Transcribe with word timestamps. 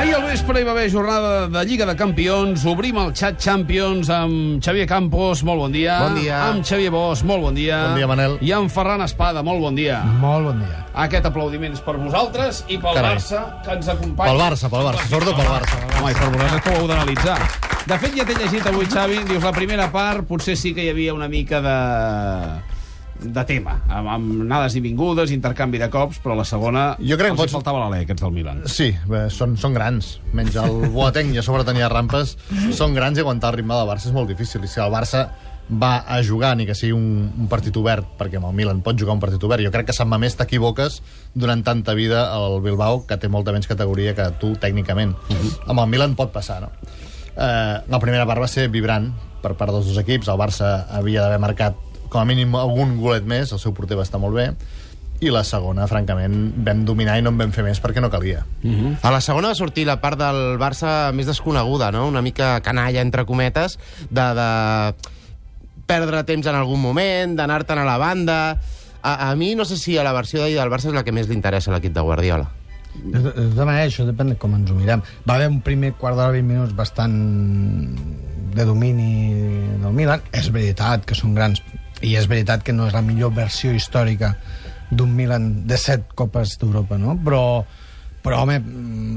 Ahir 0.00 0.14
al 0.16 0.22
vespre 0.24 0.62
hi 0.62 0.64
va 0.64 0.70
haver 0.72 0.86
jornada 0.88 1.46
de 1.52 1.62
Lliga 1.68 1.84
de 1.84 1.92
Campions. 1.92 2.62
Obrim 2.70 2.96
el 3.02 3.10
xat 3.12 3.36
Champions 3.36 4.08
amb 4.08 4.62
Xavier 4.64 4.86
Campos, 4.88 5.42
molt 5.44 5.60
bon 5.60 5.74
dia. 5.76 5.98
Bon 6.00 6.16
dia. 6.16 6.38
Amb 6.46 6.64
Xavier 6.64 6.88
Bosch, 6.94 7.20
molt 7.28 7.44
bon 7.44 7.58
dia. 7.58 7.82
Bon 7.90 8.00
dia, 8.00 8.08
Manel. 8.08 8.38
I 8.40 8.54
amb 8.56 8.72
Ferran 8.72 9.04
Espada, 9.04 9.42
molt 9.44 9.60
bon 9.60 9.76
dia. 9.76 9.98
Molt 10.22 10.48
bon 10.48 10.64
dia. 10.64 10.86
Aquest 11.04 11.28
aplaudiment 11.28 11.76
és 11.76 11.84
per 11.84 11.98
vosaltres 12.00 12.62
i 12.72 12.80
pel 12.80 12.96
Carai. 12.96 13.18
Barça, 13.18 13.44
que 13.60 13.76
ens 13.76 13.92
acompanya. 13.92 14.32
Pel 14.32 14.40
Barça, 14.40 14.72
pel 14.72 14.88
Barça. 14.88 15.06
Sobretot 15.12 15.36
pel 15.36 15.52
Barça. 15.52 15.84
Home, 15.90 16.14
i 16.14 16.16
per 16.22 16.32
vosaltres 16.32 16.64
que 16.64 16.72
ho 16.72 16.80
heu 16.80 16.90
d'analitzar. 16.94 17.38
De 17.92 18.00
fet, 18.00 18.16
ja 18.16 18.24
t'he 18.24 18.40
llegit 18.40 18.72
avui, 18.72 18.88
Xavi, 18.88 19.20
dius 19.28 19.44
la 19.44 19.52
primera 19.52 19.92
part 19.92 20.24
potser 20.24 20.56
sí 20.56 20.72
que 20.72 20.88
hi 20.88 20.94
havia 20.94 21.12
una 21.12 21.28
mica 21.28 21.60
de 21.60 21.78
de 23.22 23.44
tema, 23.44 23.76
amb, 23.88 24.08
amb 24.08 24.42
anades 24.46 24.74
i 24.76 24.80
vingudes, 24.84 25.30
intercanvi 25.34 25.78
de 25.78 25.90
cops, 25.92 26.18
però 26.24 26.34
la 26.38 26.44
segona 26.48 26.96
Jo 26.98 27.16
crec 27.20 27.34
que 27.34 27.42
pots- 27.42 27.52
faltava 27.52 27.82
l'alè, 27.84 28.02
aquests 28.06 28.22
del 28.22 28.32
Milan. 28.32 28.62
Sí, 28.66 28.90
bé, 29.06 29.26
són, 29.30 29.56
són 29.60 29.74
grans. 29.76 30.18
Menys 30.32 30.56
el 30.56 30.80
Boateng 30.96 31.34
i 31.34 31.38
a 31.38 31.44
sobre 31.46 31.64
tenia 31.68 31.88
rampes. 31.92 32.36
Són 32.72 32.94
grans 32.96 33.18
i 33.18 33.24
aguantar 33.24 33.50
el 33.52 33.58
ritme 33.60 33.74
del 33.76 33.88
Barça 33.90 34.08
és 34.10 34.16
molt 34.16 34.28
difícil. 34.32 34.64
I 34.64 34.68
si 34.72 34.80
el 34.80 34.92
Barça 34.92 35.28
va 35.70 36.00
a 36.08 36.16
jugar, 36.26 36.56
ni 36.58 36.64
que 36.66 36.74
sigui 36.74 36.90
un, 36.96 37.28
un 37.38 37.46
partit 37.46 37.76
obert, 37.78 38.08
perquè 38.18 38.40
amb 38.40 38.48
el 38.48 38.56
Milan 38.58 38.80
pot 38.82 38.96
jugar 38.98 39.14
un 39.14 39.20
partit 39.22 39.44
obert. 39.46 39.62
Jo 39.62 39.70
crec 39.70 39.86
que 39.92 39.94
Sant 39.94 40.08
Mamés 40.10 40.34
t'equivoques 40.40 40.96
donant 41.34 41.62
tanta 41.62 41.94
vida 41.94 42.24
al 42.34 42.58
Bilbao, 42.64 43.04
que 43.06 43.16
té 43.22 43.28
molta 43.30 43.52
menys 43.54 43.68
categoria 43.70 44.16
que 44.18 44.26
tu, 44.40 44.56
tècnicament. 44.58 45.12
Amb 45.68 45.78
el 45.84 45.86
Milan 45.92 46.16
pot 46.18 46.32
passar, 46.34 46.62
no? 46.64 46.72
Eh, 47.36 47.76
la 47.86 48.00
primera 48.02 48.26
part 48.26 48.42
va 48.42 48.48
ser 48.50 48.66
vibrant 48.68 49.12
per 49.40 49.54
part 49.54 49.70
dels 49.72 49.86
dos 49.86 50.00
equips. 50.02 50.26
El 50.28 50.40
Barça 50.42 50.72
havia 50.90 51.22
d'haver 51.22 51.38
marcat 51.46 51.78
com 52.10 52.20
a 52.20 52.26
mínim 52.28 52.54
algun 52.58 52.98
golet 53.00 53.26
més, 53.26 53.54
el 53.54 53.62
seu 53.62 53.74
porter 53.76 53.98
va 53.98 54.06
estar 54.06 54.20
molt 54.22 54.36
bé, 54.36 54.50
i 55.20 55.28
la 55.28 55.42
segona, 55.44 55.84
francament, 55.88 56.36
vam 56.64 56.84
dominar 56.88 57.18
i 57.20 57.22
no 57.24 57.32
en 57.34 57.40
vam 57.40 57.50
fer 57.52 57.64
més 57.66 57.80
perquè 57.82 58.00
no 58.00 58.08
calia. 58.12 58.42
A 59.04 59.12
la 59.12 59.20
segona 59.20 59.50
va 59.52 59.58
sortir 59.58 59.84
la 59.86 59.98
part 60.00 60.18
del 60.18 60.56
Barça 60.60 61.12
més 61.12 61.28
desconeguda, 61.28 61.90
no? 61.92 62.06
Una 62.08 62.22
mica 62.24 62.54
canalla, 62.64 63.02
entre 63.04 63.26
cometes, 63.28 63.76
de, 64.08 64.26
de 64.38 64.48
perdre 65.90 66.24
temps 66.24 66.46
en 66.48 66.56
algun 66.56 66.80
moment, 66.80 67.36
d'anar-te'n 67.36 67.82
a 67.82 67.88
la 67.88 67.98
banda... 68.00 68.38
A, 69.00 69.30
a 69.30 69.36
mi 69.36 69.54
no 69.56 69.64
sé 69.64 69.78
si 69.80 69.94
a 69.96 70.02
la 70.04 70.10
versió 70.12 70.42
d'ahir 70.42 70.58
del 70.58 70.68
Barça 70.68 70.90
és 70.90 70.92
la 70.92 71.00
que 71.06 71.12
més 71.16 71.24
li 71.28 71.32
interessa 71.32 71.70
a 71.70 71.74
l'equip 71.78 71.94
de 71.96 72.02
Guardiola. 72.04 72.50
De, 73.00 73.16
de, 73.16 73.32
de 73.56 73.64
manera, 73.64 73.86
això 73.88 74.04
depèn 74.04 74.34
de 74.34 74.36
com 74.36 74.52
ens 74.58 74.68
ho 74.68 74.76
mirem. 74.76 75.00
Va 75.24 75.38
haver 75.38 75.46
un 75.48 75.62
primer 75.64 75.94
quart 75.96 76.18
d'hora, 76.18 76.34
20 76.34 76.44
minuts, 76.44 76.74
bastant 76.76 77.14
de 78.52 78.66
domini 78.68 79.32
del 79.80 79.96
Milan. 79.96 80.20
És 80.36 80.50
veritat 80.52 81.08
que 81.08 81.16
són 81.16 81.32
grans, 81.38 81.62
i 82.00 82.16
és 82.16 82.28
veritat 82.30 82.64
que 82.64 82.74
no 82.76 82.88
és 82.88 82.96
la 82.96 83.04
millor 83.04 83.32
versió 83.36 83.72
històrica 83.76 84.34
d'un 84.90 85.12
Milan 85.14 85.66
de 85.70 85.78
set 85.78 86.10
copes 86.18 86.56
d'Europa, 86.60 86.98
no? 86.98 87.14
Però, 87.24 87.62
però, 88.24 88.42
home, 88.42 88.58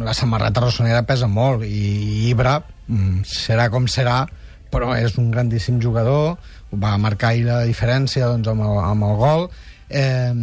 la 0.06 0.14
samarreta 0.14 0.62
rossonera 0.64 1.06
pesa 1.08 1.28
molt, 1.28 1.66
i 1.66 2.30
Ibra 2.30 2.60
mm, 2.62 3.24
serà 3.28 3.70
com 3.74 3.88
serà, 3.90 4.24
però 4.74 4.94
és 4.98 5.18
un 5.22 5.32
grandíssim 5.34 5.80
jugador, 5.82 6.38
va 6.74 6.98
marcar 6.98 7.32
ahir 7.34 7.46
la 7.48 7.64
diferència 7.70 8.30
doncs, 8.30 8.50
amb, 8.50 8.66
el, 8.66 8.80
amb 8.84 9.10
el 9.10 9.18
gol, 9.22 9.48
Eh, 9.94 10.34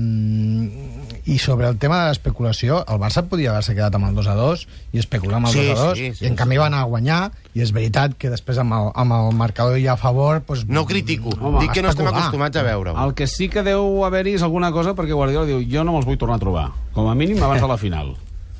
I 1.26 1.38
sobre 1.38 1.68
el 1.68 1.76
tema 1.78 1.98
de 2.00 2.10
l'especulació, 2.10 2.80
el 2.88 2.98
Barça 3.02 3.22
podia 3.28 3.50
haver-se 3.50 3.74
quedat 3.76 3.94
amb 3.98 4.08
el 4.08 4.14
2 4.16 4.28
a 4.30 4.36
2 4.38 4.62
i 4.94 5.02
especular 5.02 5.36
amb 5.38 5.50
el 5.50 5.52
Sí, 5.52 5.64
2 5.68 5.70
a 5.78 5.88
2, 5.90 5.98
sí, 5.98 6.06
sí, 6.16 6.24
i 6.24 6.30
en 6.30 6.38
canvi 6.38 6.56
sí. 6.56 6.60
va 6.62 6.68
anar 6.70 6.80
a 6.84 6.88
guanyar, 6.90 7.18
i 7.54 7.62
és 7.62 7.74
veritat 7.76 8.16
que 8.18 8.30
després 8.32 8.58
amb 8.62 8.74
el, 8.78 8.88
amb 8.94 9.16
el 9.18 9.36
marcador 9.36 9.76
ja 9.82 9.92
a 9.94 10.00
favor... 10.00 10.40
Doncs, 10.46 10.64
No 10.70 10.86
critico, 10.88 11.34
Home, 11.36 11.60
dic 11.66 11.74
que 11.76 11.84
no 11.84 11.92
estem 11.92 12.08
acostumats 12.08 12.56
a 12.56 12.64
veure-ho. 12.66 12.96
El 13.04 13.14
que 13.18 13.28
sí 13.30 13.50
que 13.52 13.62
deu 13.66 14.04
haver-hi 14.06 14.38
és 14.38 14.46
alguna 14.46 14.72
cosa 14.72 14.96
perquè 14.98 15.18
Guardiola 15.18 15.50
diu 15.50 15.60
jo 15.66 15.84
no 15.84 15.94
me'ls 15.94 16.08
vull 16.08 16.18
tornar 16.18 16.40
a 16.40 16.44
trobar, 16.46 16.66
com 16.96 17.10
a 17.10 17.14
mínim 17.18 17.42
abans 17.42 17.62
de 17.62 17.70
la 17.74 17.78
final. 17.78 18.14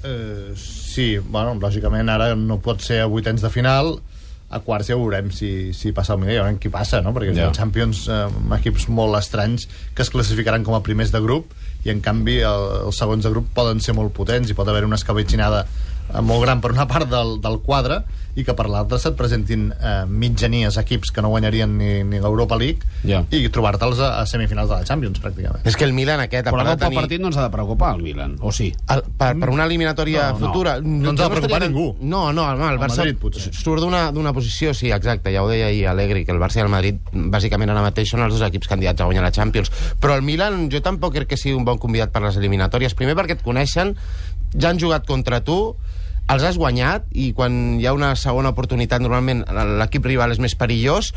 Eh, 0.05 0.53
sí, 0.57 1.19
bueno, 1.19 1.55
lògicament 1.61 2.09
ara 2.13 2.35
no 2.37 2.61
pot 2.63 2.83
ser 2.85 3.03
a 3.05 3.09
vuitens 3.11 3.43
de 3.43 3.51
final, 3.53 3.99
a 4.51 4.59
quarts 4.67 4.89
ja 4.91 4.97
veurem 4.99 5.29
si, 5.31 5.71
si 5.73 5.93
passa 5.95 6.15
el 6.17 6.21
millor, 6.21 6.35
ja 6.35 6.43
veurem 6.43 6.59
qui 6.59 6.69
passa, 6.75 7.01
no? 7.07 7.13
Perquè 7.15 7.35
Ja. 7.37 7.49
els 7.49 7.57
Champions, 7.57 8.09
eh, 8.09 8.25
amb 8.27 8.53
equips 8.59 8.89
molt 8.89 9.15
estranys 9.21 9.69
que 9.95 10.03
es 10.03 10.11
classificaran 10.11 10.65
com 10.67 10.75
a 10.75 10.83
primers 10.83 11.13
de 11.15 11.21
grup 11.23 11.53
i 11.85 11.91
en 11.91 12.01
canvi 12.03 12.41
el, 12.43 12.67
els 12.87 12.99
segons 12.99 13.23
de 13.25 13.31
grup 13.31 13.47
poden 13.55 13.81
ser 13.81 13.95
molt 13.95 14.13
potents 14.13 14.51
i 14.51 14.55
pot 14.59 14.69
haver 14.69 14.85
una 14.85 14.97
escabetxinada 14.99 15.67
molt 16.23 16.43
gran 16.43 16.61
per 16.61 16.73
una 16.75 16.87
part 16.91 17.09
del, 17.11 17.37
del 17.41 17.61
quadre 17.63 18.03
i 18.39 18.45
que 18.47 18.55
per 18.55 18.69
l'altra 18.71 18.95
se't 19.03 19.17
presentin 19.19 19.73
eh, 19.75 20.05
mitjanies 20.07 20.77
equips 20.79 21.11
que 21.11 21.21
no 21.23 21.29
guanyarien 21.33 21.73
ni, 21.77 21.89
ni 22.07 22.21
l'Europa 22.23 22.55
League 22.57 22.87
Ja. 23.03 23.25
i 23.35 23.41
trobar-te'ls 23.51 23.99
a, 23.99 24.11
a 24.21 24.27
semifinals 24.27 24.69
de 24.71 24.77
la 24.79 24.85
Champions, 24.87 25.19
pràcticament. 25.21 25.65
És 25.67 25.75
que 25.77 25.85
el 25.85 25.93
Milan 25.93 26.21
aquest, 26.23 26.47
Però 26.47 26.63
no 26.63 26.77
tenir... 26.79 26.97
partit 27.01 27.21
no 27.21 27.27
ens 27.33 27.37
ha 27.41 27.49
de 27.49 27.51
preocupar, 27.51 27.97
el 27.99 28.03
Milan, 28.07 28.37
o 28.41 28.53
sí? 28.55 28.69
El, 28.89 29.03
per, 29.19 29.33
per 29.41 29.51
una 29.51 29.67
eliminatòria 29.67 30.29
No, 30.31 30.39
no. 30.39 30.47
futura... 30.47 30.77
No 30.81 31.11
ens 31.11 31.21
ha 31.21 31.27
de 31.27 31.31
preocupar 31.35 31.59
estaria- 31.63 31.69
ningú. 31.75 31.97
No, 32.01 32.33
no, 32.33 32.47
no 32.57 32.69
el 32.69 32.79
El 32.79 32.81
Barça 32.85 33.03
Madrid, 33.03 33.19
potser. 33.19 33.51
surt 33.53 33.83
d'una 33.83 34.07
d'una 34.15 34.33
posició, 34.33 34.73
sí, 34.79 34.93
exacte, 34.95 35.35
ja 35.35 35.43
ho 35.43 35.49
deia 35.51 35.67
ahir 35.67 35.89
Alegri, 35.91 36.25
que 36.25 36.33
el 36.33 36.39
Barça 36.39 36.63
i 36.63 36.65
el 36.65 36.71
Madrid, 36.73 37.01
bàsicament 37.13 37.71
ara 37.75 37.83
mateix, 37.83 38.09
són 38.15 38.23
els 38.25 38.39
dos 38.39 38.47
equips 38.47 38.71
candidats 38.71 39.03
a 39.03 39.11
guanyar 39.11 39.27
la 39.27 39.33
Champions. 39.35 39.73
Però 40.01 40.15
el 40.15 40.23
Milan, 40.23 40.69
jo 40.71 40.81
tampoc 40.87 41.19
crec 41.19 41.33
que 41.35 41.37
sigui 41.41 41.59
un 41.59 41.67
bon 41.67 41.79
convidat 41.83 42.15
per 42.15 42.23
les 42.23 42.39
eliminatòries. 42.39 42.95
Primer 42.95 43.19
perquè 43.19 43.37
et 43.41 43.43
coneixen, 43.45 43.97
ja 44.55 44.71
han 44.71 44.79
jugat 44.79 45.07
contra 45.07 45.43
tu, 45.45 45.75
els 46.31 46.45
has 46.47 46.59
guanyat 46.61 47.07
i 47.19 47.31
quan 47.37 47.81
hi 47.81 47.87
ha 47.89 47.93
una 47.97 48.13
segona 48.19 48.53
oportunitat 48.55 49.03
normalment 49.03 49.43
l'equip 49.81 50.05
rival 50.07 50.33
és 50.35 50.41
més 50.43 50.55
perillós 50.59 51.11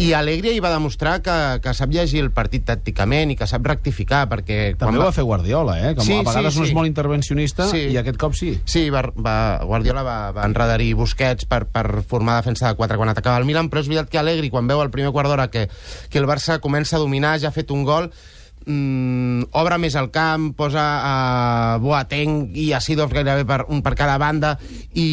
i 0.00 0.12
Alegria 0.16 0.54
hi 0.54 0.62
va 0.64 0.72
demostrar 0.72 1.18
que, 1.22 1.34
que 1.62 1.74
sap 1.76 1.92
llegir 1.94 2.22
el 2.24 2.30
partit 2.34 2.64
tàcticament 2.66 3.34
i 3.34 3.36
que 3.38 3.46
sap 3.50 3.66
rectificar 3.66 4.24
perquè 4.30 4.74
També 4.80 4.98
ho 4.98 5.04
va 5.04 5.12
fer 5.14 5.24
Guardiola, 5.26 5.76
eh? 5.78 5.94
Com 5.94 6.06
Sí, 6.06 6.16
a 6.18 6.24
vegades 6.26 6.54
sí, 6.54 6.60
no 6.60 6.64
és 6.66 6.72
sí. 6.72 6.76
molt 6.80 6.90
intervencionista 6.90 7.68
Sí. 7.70 7.84
i 7.94 7.98
aquest 8.00 8.18
cop 8.20 8.34
sí. 8.34 8.54
Sí, 8.64 8.88
va, 8.90 9.04
va, 9.14 9.36
Guardiola 9.64 10.02
va, 10.06 10.18
va 10.34 10.46
enredarir 10.48 10.92
Busquets 10.98 11.46
per, 11.50 11.64
per 11.70 12.02
formar 12.08 12.40
defensa 12.40 12.68
de 12.70 12.78
4 12.80 12.98
quan 12.98 13.12
atacava 13.12 13.38
el 13.38 13.46
Milan, 13.48 13.70
però 13.70 13.84
és 13.84 13.90
veritat 13.90 14.10
que 14.10 14.18
Allegri, 14.22 14.50
quan 14.50 14.66
veu 14.70 14.82
el 14.82 14.90
primer 14.94 15.12
quart 15.14 15.30
d'hora 15.30 15.50
que, 15.52 15.68
que 16.10 16.18
el 16.22 16.26
Barça 16.30 16.58
comença 16.64 16.96
a 16.96 17.02
dominar, 17.02 17.36
ja 17.42 17.52
ha 17.52 17.54
fet 17.54 17.70
un 17.74 17.84
gol, 17.86 18.10
mm, 18.66 19.50
obre 19.60 19.78
més 19.82 19.94
el 20.00 20.10
camp, 20.14 20.50
posa 20.56 20.84
a 21.04 21.14
Boateng 21.82 22.50
i 22.56 22.70
a 22.76 22.80
Sidorf 22.84 23.12
gairebé 23.14 23.44
per, 23.48 23.62
un 23.68 23.82
per 23.84 23.94
cada 23.98 24.18
banda 24.18 24.56
i, 24.92 25.06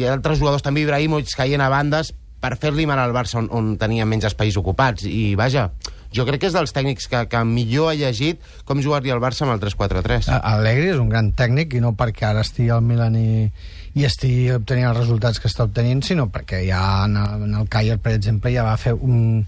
i 0.00 0.04
altres 0.10 0.40
jugadors 0.40 0.62
també, 0.64 0.82
Ibrahimovic 0.86 1.32
caient 1.36 1.62
a 1.64 1.70
bandes 1.72 2.12
per 2.42 2.56
fer-li 2.58 2.88
mal 2.90 2.98
al 2.98 3.12
Barça 3.14 3.38
on, 3.38 3.46
on 3.54 3.74
tenia 3.78 4.02
menys 4.08 4.24
espais 4.26 4.56
ocupats. 4.58 5.04
I 5.06 5.36
vaja, 5.38 5.68
jo 6.12 6.24
crec 6.26 6.40
que 6.42 6.48
és 6.50 6.56
dels 6.56 6.72
tècnics 6.74 7.06
que, 7.08 7.20
que 7.30 7.42
millor 7.46 7.92
ha 7.92 7.94
llegit 7.94 8.40
com 8.66 8.82
jugaria 8.82 9.14
el 9.14 9.22
Barça 9.22 9.46
amb 9.46 9.54
el 9.54 9.60
3-4-3 9.62 10.26
A- 10.34 10.40
Allegri 10.56 10.90
és 10.90 10.98
un 10.98 11.08
gran 11.12 11.30
tècnic 11.38 11.76
i 11.78 11.80
no 11.84 11.94
perquè 11.94 12.26
ara 12.32 12.42
estigui 12.42 12.72
al 12.74 12.82
Milan 12.82 13.14
i, 13.14 13.46
i 13.94 14.08
estigui 14.08 14.50
obtenint 14.56 14.88
els 14.90 14.98
resultats 15.04 15.38
que 15.38 15.46
està 15.52 15.68
obtenint, 15.68 16.02
sinó 16.02 16.26
perquè 16.34 16.64
ja 16.66 16.82
en 17.06 17.14
en 17.16 17.54
el 17.60 17.68
Cagliar, 17.70 18.00
per 18.02 18.16
exemple, 18.18 18.50
ja 18.50 18.66
va 18.66 18.74
fer 18.76 18.96
un, 18.98 19.44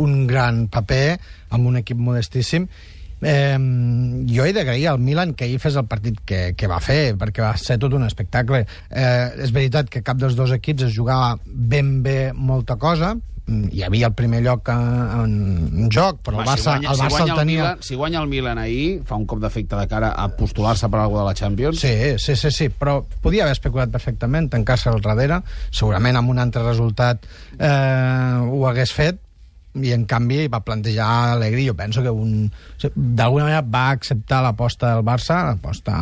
un 0.00 0.24
gran 0.30 0.66
paper 0.72 1.18
amb 1.50 1.70
un 1.72 1.84
equip 1.84 2.00
modestíssim 2.00 2.70
Eh, 3.20 3.58
jo 4.32 4.46
he 4.48 4.52
d'agrair 4.56 4.86
al 4.88 4.98
Milan 4.98 5.34
que 5.36 5.44
ahir 5.44 5.58
fes 5.60 5.74
el 5.76 5.84
partit 5.84 6.22
que, 6.24 6.54
que 6.56 6.68
va 6.72 6.78
fer, 6.80 7.18
perquè 7.20 7.42
va 7.44 7.50
ser 7.60 7.76
tot 7.76 7.92
un 7.92 8.06
espectacle. 8.06 8.62
Eh, 8.88 9.26
és 9.44 9.52
veritat 9.52 9.90
que 9.92 10.00
cap 10.00 10.16
dels 10.16 10.38
dos 10.38 10.54
equips 10.56 10.86
es 10.86 10.94
jugava 10.96 11.34
ben 11.44 11.98
bé 12.00 12.32
molta 12.32 12.78
cosa, 12.80 13.12
Mm, 13.50 13.70
hi 13.74 13.82
havia 13.82 14.06
el 14.06 14.14
primer 14.14 14.40
lloc 14.44 14.68
en, 14.70 14.82
en 15.24 15.88
joc, 15.90 16.20
però 16.22 16.38
el 16.38 16.44
Home, 16.44 16.52
Barça, 16.52 16.76
el 16.78 16.86
Barça 16.86 17.06
el 17.06 17.14
guanya 17.14 17.36
tenia... 17.38 17.62
Milan, 17.62 17.80
si 17.82 17.96
guanya 17.98 18.20
el 18.22 18.28
Milan 18.30 18.60
ahir, 18.62 19.00
fa 19.08 19.18
un 19.18 19.24
cop 19.26 19.40
d'efecte 19.42 19.78
de 19.80 19.86
cara 19.90 20.12
a 20.14 20.28
postular-se 20.36 20.90
per 20.92 21.00
alguna 21.02 21.24
de 21.24 21.30
la 21.32 21.38
Champions. 21.40 21.80
Sí, 21.82 21.94
sí, 22.22 22.36
sí, 22.38 22.52
sí, 22.54 22.68
però 22.70 23.00
podia 23.24 23.46
haver 23.46 23.56
especulat 23.56 23.90
perfectament, 23.90 24.50
tancar-se 24.52 24.92
al 24.92 25.02
darrere, 25.02 25.40
segurament 25.72 26.20
amb 26.20 26.30
un 26.30 26.38
altre 26.42 26.62
resultat 26.68 27.26
eh, 27.58 28.38
ho 28.46 28.62
hagués 28.70 28.94
fet, 28.94 29.18
i 29.78 29.92
en 29.94 30.04
canvi 30.10 30.48
va 30.50 30.62
plantejar 30.66 31.06
Alegri, 31.36 31.68
jo 31.68 31.74
penso 31.78 32.02
que 32.02 32.10
un, 32.10 32.48
d'alguna 32.94 33.44
manera 33.46 33.60
va 33.62 33.90
acceptar 33.94 34.40
l'aposta 34.42 34.94
del 34.96 35.04
Barça, 35.06 35.36
l'aposta 35.46 35.94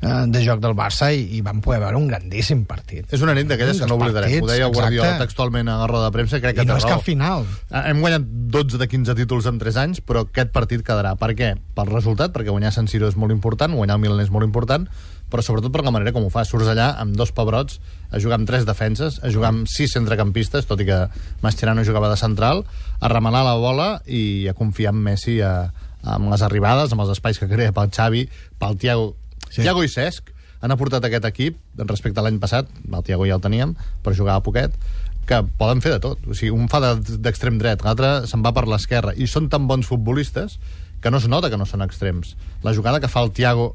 eh, 0.00 0.22
de 0.32 0.42
joc 0.44 0.62
del 0.64 0.72
Barça, 0.78 1.10
i, 1.12 1.26
i 1.36 1.42
van 1.44 1.60
poder 1.60 1.82
veure 1.82 2.00
un 2.00 2.06
grandíssim 2.08 2.64
partit. 2.64 3.04
És 3.12 3.20
una 3.24 3.34
nit 3.36 3.50
d'aquelles 3.50 3.82
que 3.82 3.88
no 3.90 3.98
oblidarem. 4.00 4.30
Ho 4.30 4.40
partits, 4.40 4.52
deia 4.54 4.70
Guardiola 4.72 5.10
exacte. 5.10 5.26
textualment 5.28 5.68
a 5.68 5.76
la 5.82 5.90
roda 5.90 6.08
de 6.08 6.14
premsa, 6.16 6.40
crec 6.40 6.56
que 6.56 6.64
I 6.64 6.70
no 6.70 6.78
és 6.80 6.86
que 6.86 6.94
raó. 6.94 7.02
al 7.02 7.04
final... 7.04 7.44
Ah, 7.70 7.84
Hem 7.90 8.00
guanyat 8.00 8.24
12 8.56 8.80
de 8.80 8.88
15 8.88 9.18
títols 9.20 9.50
en 9.52 9.60
3 9.60 9.80
anys, 9.84 10.00
però 10.00 10.24
aquest 10.24 10.54
partit 10.56 10.80
quedarà. 10.86 11.12
Per 11.20 11.34
què? 11.36 11.52
Pel 11.76 11.92
resultat, 11.92 12.32
perquè 12.32 12.48
guanyar 12.54 12.72
San 12.72 12.88
Siro 12.88 13.10
és 13.12 13.20
molt 13.20 13.34
important, 13.36 13.76
guanyar 13.76 14.00
el 14.00 14.04
Milan 14.06 14.24
és 14.24 14.32
molt 14.32 14.48
important, 14.48 14.88
però 15.30 15.42
sobretot 15.42 15.72
per 15.74 15.82
la 15.84 15.90
manera 15.94 16.12
com 16.14 16.24
ho 16.26 16.30
fa. 16.30 16.44
Surts 16.46 16.68
allà 16.70 16.92
amb 17.02 17.16
dos 17.18 17.32
pebrots, 17.34 17.80
a 18.10 18.20
jugar 18.22 18.38
amb 18.38 18.46
tres 18.48 18.64
defenses, 18.68 19.18
a 19.24 19.30
jugar 19.34 19.50
amb 19.52 19.66
sis 19.68 19.92
centrecampistes, 19.96 20.66
tot 20.68 20.80
i 20.80 20.86
que 20.86 21.00
Mascherano 21.42 21.82
jugava 21.84 22.10
de 22.12 22.16
central, 22.20 22.64
a 23.00 23.08
remenar 23.10 23.42
la 23.44 23.56
bola 23.58 23.88
i 24.06 24.46
a 24.48 24.54
confiar 24.54 24.94
en 24.94 25.02
Messi 25.02 25.40
a, 25.42 25.70
amb 26.06 26.30
les 26.30 26.42
arribades, 26.46 26.92
amb 26.94 27.02
els 27.02 27.10
espais 27.16 27.38
que 27.42 27.48
crea 27.50 27.72
pel 27.74 27.90
Xavi, 27.90 28.28
pel 28.58 28.78
Thiago. 28.78 29.14
Sí. 29.50 29.62
I 29.66 29.88
Cesc 29.90 30.32
han 30.62 30.72
aportat 30.72 31.04
aquest 31.04 31.26
equip, 31.28 31.58
respecte 31.84 32.18
a 32.20 32.24
l'any 32.24 32.38
passat, 32.42 32.70
el 32.86 33.02
Thiago 33.04 33.26
ja 33.28 33.36
el 33.36 33.42
teníem, 33.44 33.74
però 34.02 34.14
jugava 34.16 34.42
poquet, 34.46 34.72
que 35.26 35.42
poden 35.58 35.82
fer 35.82 35.92
de 35.96 36.00
tot. 36.00 36.22
O 36.30 36.34
sigui, 36.38 36.52
un 36.54 36.68
fa 36.70 36.78
de- 36.80 37.18
d'extrem 37.18 37.58
dret, 37.58 37.82
l'altre 37.84 38.26
se'n 38.30 38.42
va 38.46 38.52
per 38.54 38.66
l'esquerra, 38.70 39.12
i 39.18 39.26
són 39.26 39.50
tan 39.50 39.66
bons 39.66 39.86
futbolistes 39.86 40.58
que 41.02 41.10
no 41.10 41.18
es 41.18 41.26
nota 41.28 41.50
que 41.50 41.58
no 41.58 41.66
són 41.66 41.82
extrems. 41.82 42.36
La 42.62 42.72
jugada 42.74 43.00
que 43.02 43.08
fa 43.10 43.22
el 43.26 43.32
Thiago 43.34 43.74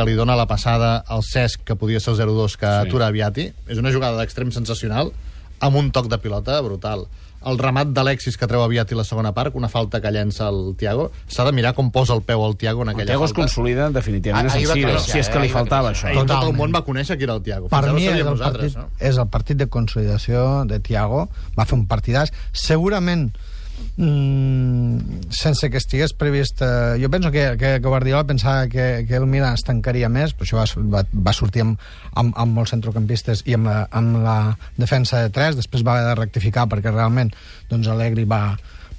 que 0.00 0.08
li 0.08 0.16
dona 0.16 0.34
la 0.38 0.46
passada 0.48 0.96
al 1.06 1.20
Cesc, 1.22 1.60
que 1.68 1.76
podia 1.76 2.00
ser 2.00 2.14
el 2.16 2.20
0-2, 2.24 2.56
que 2.56 2.66
Sí. 2.66 2.88
atura 2.88 3.06
Aviati. 3.12 3.50
És 3.68 3.78
una 3.78 3.92
jugada 3.92 4.16
d'extrem 4.18 4.50
sensacional, 4.50 5.12
amb 5.60 5.76
un 5.76 5.90
toc 5.92 6.08
de 6.08 6.16
pilota 6.18 6.60
brutal. 6.64 7.06
El 7.40 7.56
remat 7.56 7.88
d'Alexis 7.88 8.36
que 8.36 8.46
treu 8.46 8.60
Aviati 8.60 8.94
la 8.94 9.04
segona 9.04 9.30
part, 9.32 9.54
una 9.56 9.68
falta 9.72 9.98
que 10.00 10.10
llença 10.12 10.48
el 10.50 10.74
Tiago. 10.76 11.10
S'ha 11.26 11.44
de 11.46 11.52
mirar 11.56 11.72
com 11.74 11.90
posa 11.90 12.12
el 12.12 12.20
peu 12.20 12.44
el 12.46 12.54
Tiago 12.56 12.82
en 12.82 12.88
El 12.90 12.94
aquella 12.94 13.06
Tiago 13.14 13.24
es 13.24 13.30
falta. 13.32 13.40
consolida 13.46 13.88
definitivament 13.90 14.50
Ah, 14.50 14.52
a 14.52 14.58
Siro, 14.58 14.72
créixer, 14.74 15.00
si 15.00 15.18
és 15.20 15.28
eh? 15.28 15.32
que 15.32 15.40
li 15.40 15.48
va 15.48 15.54
faltava 15.60 15.92
això. 15.92 16.12
Tot 16.26 16.44
el 16.44 16.52
món 16.52 16.70
va 16.74 16.82
conèixer 16.84 17.16
qui 17.16 17.24
era 17.24 17.32
el 17.34 17.42
Tiago. 17.42 17.68
Per 17.68 17.78
Fins 17.78 17.88
ara 17.88 17.92
mi 17.94 18.04
és 18.04 18.10
sabíem 18.10 18.28
el, 18.28 18.38
partit, 18.38 18.76
no? 18.76 18.88
és 18.98 19.16
el 19.16 19.26
partit 19.28 19.56
de 19.56 19.66
consolidació 19.68 20.64
de 20.66 20.80
Tiago. 20.80 21.30
Va 21.58 21.64
fer 21.64 21.78
un 21.78 21.86
partidàs. 21.88 22.30
Segurament 22.52 23.30
mm, 23.96 25.30
sense 25.30 25.70
que 25.70 25.78
estigués 25.80 26.12
previst... 26.16 26.62
Eh, 26.62 26.98
jo 27.02 27.10
penso 27.10 27.30
que, 27.30 27.56
que, 27.58 27.76
que 27.80 27.88
Guardiola 27.88 28.24
pensava 28.26 28.68
que, 28.68 29.04
que 29.08 29.16
el 29.16 29.26
Milan 29.26 29.54
es 29.58 29.64
tancaria 29.66 30.08
més, 30.12 30.34
però 30.34 30.48
això 30.48 30.60
va, 30.60 30.88
va, 30.98 31.04
va 31.28 31.36
sortir 31.36 31.64
amb, 31.66 31.80
amb, 32.14 32.34
amb 32.36 32.58
molts 32.58 32.74
centrocampistes 32.74 33.44
i 33.46 33.56
amb 33.58 33.70
la, 33.70 33.78
amb 33.90 34.20
la 34.24 34.40
defensa 34.80 35.24
de 35.24 35.32
3, 35.34 35.58
després 35.60 35.86
va 35.86 35.98
haver 35.98 36.10
de 36.10 36.18
rectificar 36.20 36.68
perquè 36.70 36.92
realment 36.94 37.32
doncs, 37.70 37.88
Allegri 37.90 38.26
va, 38.28 38.42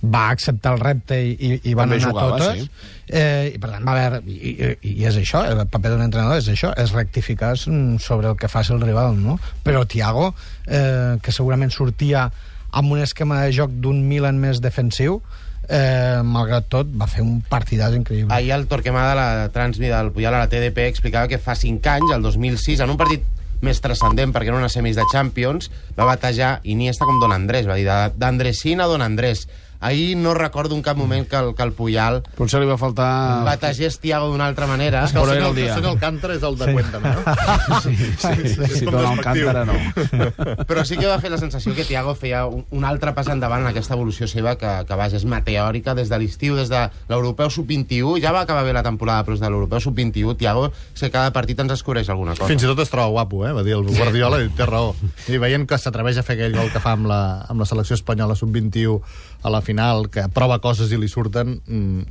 va 0.01 0.29
acceptar 0.29 0.73
el 0.75 0.79
repte 0.81 1.17
i, 1.21 1.33
i, 1.35 1.51
i 1.71 1.73
van 1.77 1.89
També 1.91 2.01
anar 2.01 2.11
jugava, 2.11 2.37
totes. 2.37 2.63
sí. 2.63 2.97
Eh, 3.11 3.51
I 3.55 3.59
per 3.59 3.73
tant 3.73 3.83
va 3.85 3.97
haver... 3.97 4.21
I, 4.25 4.53
i, 4.53 4.93
I 4.93 5.09
és 5.09 5.17
això, 5.19 5.43
el 5.45 5.65
paper 5.67 5.91
d'un 5.93 6.05
entrenador 6.05 6.39
és 6.39 6.47
això, 6.53 6.71
és 6.79 6.93
rectificar 6.95 7.53
sobre 7.59 8.31
el 8.31 8.37
que 8.39 8.49
faci 8.49 8.73
el 8.73 8.81
rival, 8.81 9.17
no? 9.19 9.37
Però 9.65 9.83
Thiago, 9.85 10.31
eh, 10.65 11.17
que 11.21 11.35
segurament 11.35 11.73
sortia 11.75 12.29
amb 12.71 12.91
un 12.91 13.01
esquema 13.03 13.41
de 13.43 13.51
joc 13.55 13.71
d'un 13.83 14.01
Milan 14.07 14.39
més 14.39 14.61
defensiu, 14.63 15.19
eh, 15.67 16.21
malgrat 16.23 16.67
tot, 16.71 16.89
va 16.97 17.07
fer 17.07 17.23
un 17.23 17.41
partidàs 17.49 17.95
increïble. 17.95 18.33
Ahir 18.33 18.53
el 18.55 18.67
Torquemada, 18.71 19.15
la 19.15 19.49
transmi 19.53 19.91
del 19.91 20.11
Puyol 20.15 20.35
a 20.35 20.43
la 20.45 20.49
TDP, 20.49 20.87
explicava 20.87 21.29
que 21.31 21.39
fa 21.39 21.55
5 21.55 21.93
anys, 21.93 22.15
el 22.15 22.25
2006, 22.25 22.81
en 22.83 22.93
un 22.93 22.99
partit 22.99 23.27
més 23.61 23.81
transcendent, 23.81 24.33
perquè 24.33 24.49
era 24.49 24.57
una 24.57 24.71
semis 24.73 24.97
de 24.97 25.05
Champions, 25.11 25.69
va 25.97 26.07
batejar 26.09 26.59
Iniesta 26.63 27.05
com 27.05 27.19
Don 27.21 27.33
Andrés, 27.35 27.67
va 27.69 27.77
dir 27.77 27.85
d'Andresín 28.17 28.81
a 28.81 28.89
Don 28.89 29.03
Andrés. 29.05 29.47
Ahir 29.81 30.15
no 30.17 30.33
recordo 30.33 30.75
en 30.75 30.81
cap 30.85 30.95
moment 30.97 31.27
que 31.27 31.35
el, 31.35 31.55
que 31.55 31.63
el 31.63 31.73
Puyal 31.73 32.21
Potser 32.37 32.61
li 32.61 32.67
va 32.69 32.77
faltar... 32.77 33.43
bategés 33.47 33.97
Tiago 33.99 34.29
d'una 34.29 34.45
altra 34.47 34.67
manera. 34.69 35.03
És 35.05 35.11
que 35.11 35.19
el 35.19 35.25
Però 35.25 35.33
senyor, 35.33 35.49
el 35.49 35.55
dia. 35.55 35.71
el 35.73 35.79
senyor 35.79 35.95
Alcántara 35.95 36.35
és 36.37 36.43
el 36.45 36.57
de 36.59 36.65
sí. 36.69 36.73
Cuéntame, 36.77 37.13
no? 37.17 37.21
Sí, 37.81 37.95
sí, 37.95 38.53
sí, 38.53 38.67
sí, 38.77 38.85
com 38.85 38.93
però 38.93 39.01
despectiu. 39.09 39.49
Alcántara 39.49 39.65
no. 39.65 39.77
Però 40.69 40.85
sí 40.85 40.97
que 40.99 41.07
va 41.09 41.17
fer 41.23 41.31
la 41.33 41.39
sensació 41.41 41.73
que 41.75 41.83
Tiago 41.87 42.13
feia 42.15 42.45
un, 42.45 42.61
un 42.69 42.85
altre 42.85 43.13
pas 43.17 43.27
endavant 43.33 43.65
en 43.65 43.71
aquesta 43.71 43.95
evolució 43.97 44.27
seva 44.29 44.53
que, 44.61 44.69
que 44.87 44.97
vaja, 44.99 45.17
és 45.17 45.25
meteòrica 45.25 45.95
des 45.97 46.11
de 46.11 46.19
l'estiu, 46.21 46.55
des 46.59 46.69
de 46.69 46.83
l'Europeu 47.09 47.49
Sub-21, 47.49 48.19
ja 48.21 48.31
va 48.35 48.45
acabar 48.45 48.63
bé 48.67 48.73
la 48.77 48.83
temporada, 48.85 49.25
però 49.25 49.33
des 49.35 49.41
de 49.43 49.49
l'Europeu 49.49 49.81
Sub-21, 49.81 50.37
Tiago, 50.37 50.69
és 50.93 51.01
que 51.01 51.09
cada 51.13 51.33
partit 51.33 51.59
ens 51.63 51.73
descobreix 51.73 52.09
alguna 52.13 52.35
cosa. 52.37 52.51
Fins 52.51 52.63
i 52.63 52.69
tot 52.69 52.79
es 52.85 52.93
troba 52.93 53.09
guapo, 53.15 53.41
eh? 53.47 53.53
Va 53.57 53.65
dir 53.65 53.73
el 53.79 53.87
Guardiola 53.89 54.43
i 54.45 54.51
té 54.55 54.67
raó. 54.69 54.93
I 55.31 55.41
veient 55.41 55.65
que 55.67 55.79
s'atreveix 55.81 56.21
a 56.21 56.25
fer 56.27 56.37
aquell 56.37 56.55
gol 56.59 56.69
que 56.73 56.83
fa 56.83 56.93
amb 56.97 57.09
la, 57.09 57.21
amb 57.49 57.63
la 57.63 57.67
selecció 57.69 57.97
espanyola 57.97 58.37
sub-21 58.37 58.99
a 59.41 59.49
la 59.49 59.61
final, 59.65 59.70
que 60.11 60.27
prova 60.33 60.59
coses 60.63 60.91
i 60.91 60.97
li 60.97 61.07
surten, 61.07 61.61
mm, 61.65 62.01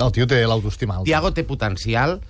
el 0.00 0.12
tio 0.12 0.26
té 0.26 0.40
l'autoestima 0.46 0.96
alta. 0.96 1.08
Tiago 1.08 1.32
té 1.32 1.44
potencial 1.44 2.20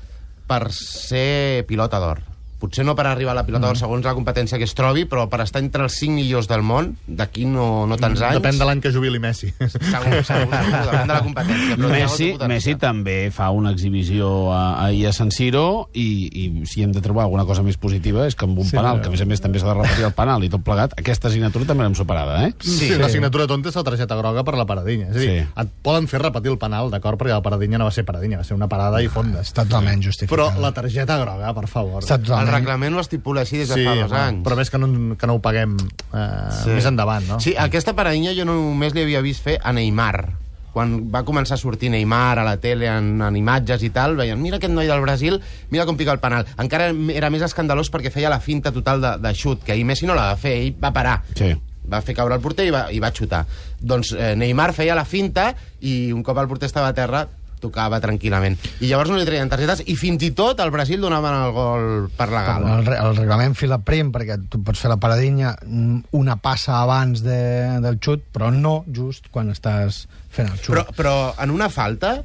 per 0.47 0.73
ser 0.75 1.65
pilota 1.69 2.01
d'or. 2.03 2.30
Potser 2.61 2.85
no 2.85 2.95
per 2.95 3.07
arribar 3.09 3.33
a 3.33 3.39
la 3.41 3.45
pilota 3.47 3.71
Mm. 3.71 3.77
segons 3.81 4.05
la 4.05 4.13
competència 4.15 4.59
que 4.59 4.65
es 4.69 4.75
trobi, 4.75 5.07
però 5.09 5.29
per 5.31 5.41
estar 5.41 5.63
entre 5.63 5.83
els 5.85 5.95
5 5.97 6.13
millors 6.15 6.47
del 6.49 6.63
món, 6.63 6.97
d'aquí 7.07 7.47
no, 7.47 7.87
no 7.89 7.97
tants 7.97 8.21
anys... 8.21 8.37
Depèn 8.41 8.59
de 8.59 8.65
l'any 8.69 8.81
que 8.85 8.93
jubili 8.93 9.19
Messi. 9.19 9.51
Segur, 9.59 10.21
segur, 10.25 10.25
segur, 10.25 10.51
depèn 10.51 11.07
de 11.09 11.15
la 11.15 11.23
competència. 11.27 11.77
Però 11.77 11.89
Messi. 11.91 12.29
Messi 12.51 12.75
també 12.81 13.31
fa 13.33 13.51
una 13.51 13.71
exhibició 13.73 14.53
a, 14.53 14.85
ahir 14.87 15.07
a 15.09 15.13
San 15.17 15.31
Siro 15.33 15.89
i, 15.95 16.07
i 16.33 16.67
si 16.67 16.83
hem 16.85 16.93
de 16.93 17.01
trobar 17.01 17.25
alguna 17.25 17.45
cosa 17.49 17.63
més 17.63 17.77
positiva 17.81 18.27
és 18.29 18.35
que 18.37 18.45
amb 18.45 18.59
un 18.59 18.67
sí, 18.69 18.77
penal, 18.77 19.01
que 19.01 19.09
a 19.09 19.15
més 19.15 19.23
a 19.25 19.29
més 19.31 19.41
també 19.41 19.59
s'ha 19.63 19.71
de 19.73 19.77
repetir 19.81 20.05
el 20.09 20.13
penal 20.17 20.45
i 20.45 20.51
tot 20.53 20.63
plegat, 20.67 20.95
aquesta 21.01 21.29
assignatura 21.31 21.65
també 21.69 21.85
l'hem 21.87 21.95
superada, 21.97 22.43
eh? 22.47 22.53
Sí, 22.61 22.77
sí. 22.91 22.91
la 23.01 23.09
signatura 23.09 23.47
tonta 23.51 23.71
és 23.73 23.77
la 23.81 23.85
targeta 23.87 24.17
groga 24.21 24.45
per 24.45 24.57
la 24.59 24.67
paradinya. 24.69 25.09
És 25.11 25.17
a 25.17 25.19
dir, 25.21 25.31
Sí. 25.31 25.47
et 25.65 25.69
poden 25.83 26.09
fer 26.11 26.21
repetir 26.21 26.51
el 26.53 26.59
penal, 26.59 26.91
d'acord, 26.91 27.17
perquè 27.21 27.33
la 27.33 27.43
paradinya 27.43 27.79
no 27.81 27.87
va 27.89 27.95
ser 27.95 28.05
paradinya, 28.05 28.39
va 28.43 28.45
ser 28.45 28.55
una 28.59 28.69
parada 28.69 29.01
i 29.03 29.09
fonda. 29.09 29.41
Està 29.41 29.65
totalment 29.65 30.03
justificat. 30.03 30.35
Però 30.37 30.51
la 30.61 30.73
targeta 30.77 31.17
groga, 31.23 31.55
per 31.55 31.67
favor. 31.71 32.03
Està 32.03 32.19
El 32.51 32.59
reglament 32.59 32.99
ho 32.99 33.01
estipula 33.03 33.45
així 33.47 33.63
des 33.63 33.71
de 33.71 33.79
sí, 33.79 33.87
fa 33.87 33.95
dos 33.97 34.13
anys. 34.13 34.43
però 34.47 34.59
més 34.59 34.71
que 34.71 34.79
no, 34.83 34.91
que 35.17 35.31
no 35.31 35.39
ho 35.39 35.43
paguem 35.43 35.79
eh, 35.79 36.29
sí. 36.61 36.75
més 36.75 36.87
endavant, 36.91 37.27
no? 37.29 37.41
Sí, 37.41 37.55
aquesta 37.59 37.95
paradinya 37.97 38.35
jo 38.37 38.45
només 38.49 38.95
li 38.97 39.05
havia 39.07 39.23
vist 39.25 39.45
fer 39.47 39.57
a 39.63 39.73
Neymar. 39.77 40.29
Quan 40.71 41.11
va 41.11 41.25
començar 41.27 41.57
a 41.57 41.59
sortir 41.59 41.89
Neymar 41.91 42.39
a 42.39 42.45
la 42.47 42.57
tele 42.63 42.87
en, 42.87 43.17
en 43.27 43.37
imatges 43.37 43.83
i 43.83 43.91
tal, 43.91 44.15
veien, 44.19 44.39
mira 44.39 44.61
aquest 44.61 44.75
noi 44.75 44.87
del 44.87 45.03
Brasil, 45.03 45.41
mira 45.71 45.87
com 45.89 45.99
pica 45.99 46.15
el 46.15 46.23
penal. 46.23 46.47
Encara 46.63 46.93
era 47.15 47.31
més 47.31 47.43
escandalós 47.43 47.91
perquè 47.91 48.13
feia 48.15 48.31
la 48.31 48.39
finta 48.39 48.71
total 48.71 49.03
de, 49.03 49.17
de 49.19 49.35
xut, 49.35 49.65
que 49.67 49.75
ahir 49.75 49.89
Messi 49.89 50.07
no 50.07 50.15
la 50.15 50.29
va 50.31 50.39
fer, 50.39 50.55
ell 50.61 50.79
va 50.79 50.93
parar. 50.95 51.17
Sí. 51.35 51.51
Va 51.91 51.99
fer 52.07 52.15
caure 52.15 52.37
el 52.39 52.45
porter 52.45 52.69
i 52.69 52.71
va, 52.71 52.85
i 52.95 53.01
va 53.03 53.11
xutar. 53.11 53.43
Doncs 53.81 54.13
eh, 54.15 54.37
Neymar 54.39 54.71
feia 54.77 54.95
la 54.95 55.05
finta 55.09 55.51
i 55.81 56.13
un 56.15 56.23
cop 56.23 56.39
el 56.39 56.47
porter 56.47 56.71
estava 56.71 56.93
a 56.93 56.95
terra 56.95 57.27
tocava 57.61 58.01
tranquil·lament. 58.03 58.59
I 58.81 58.91
llavors 58.91 59.13
no 59.13 59.19
li 59.21 59.27
traien 59.29 59.51
targetes 59.53 59.85
i 59.87 59.97
fins 60.01 60.25
i 60.27 60.33
tot 60.37 60.61
al 60.61 60.73
Brasil 60.75 61.01
donaven 61.03 61.37
el 61.45 61.55
gol 61.57 61.87
per 62.17 62.31
la 62.33 62.45
gala. 62.47 62.75
El, 62.81 62.91
el 62.97 63.21
reglament 63.21 63.57
fila 63.59 63.81
prim, 63.85 64.11
perquè 64.15 64.41
tu 64.51 64.63
pots 64.67 64.83
fer 64.83 64.93
la 64.93 64.99
paradinya 65.01 65.55
mm, 65.67 66.11
una 66.19 66.37
passa 66.41 66.81
abans 66.81 67.25
de, 67.27 67.41
del 67.85 68.01
xut, 68.03 68.27
però 68.35 68.51
no 68.55 68.81
just 68.89 69.31
quan 69.35 69.53
estàs 69.55 70.05
fent 70.31 70.51
el 70.51 70.61
xut. 70.61 70.75
Però, 70.75 70.87
però 70.97 71.17
en 71.43 71.55
una 71.55 71.71
falta, 71.73 72.21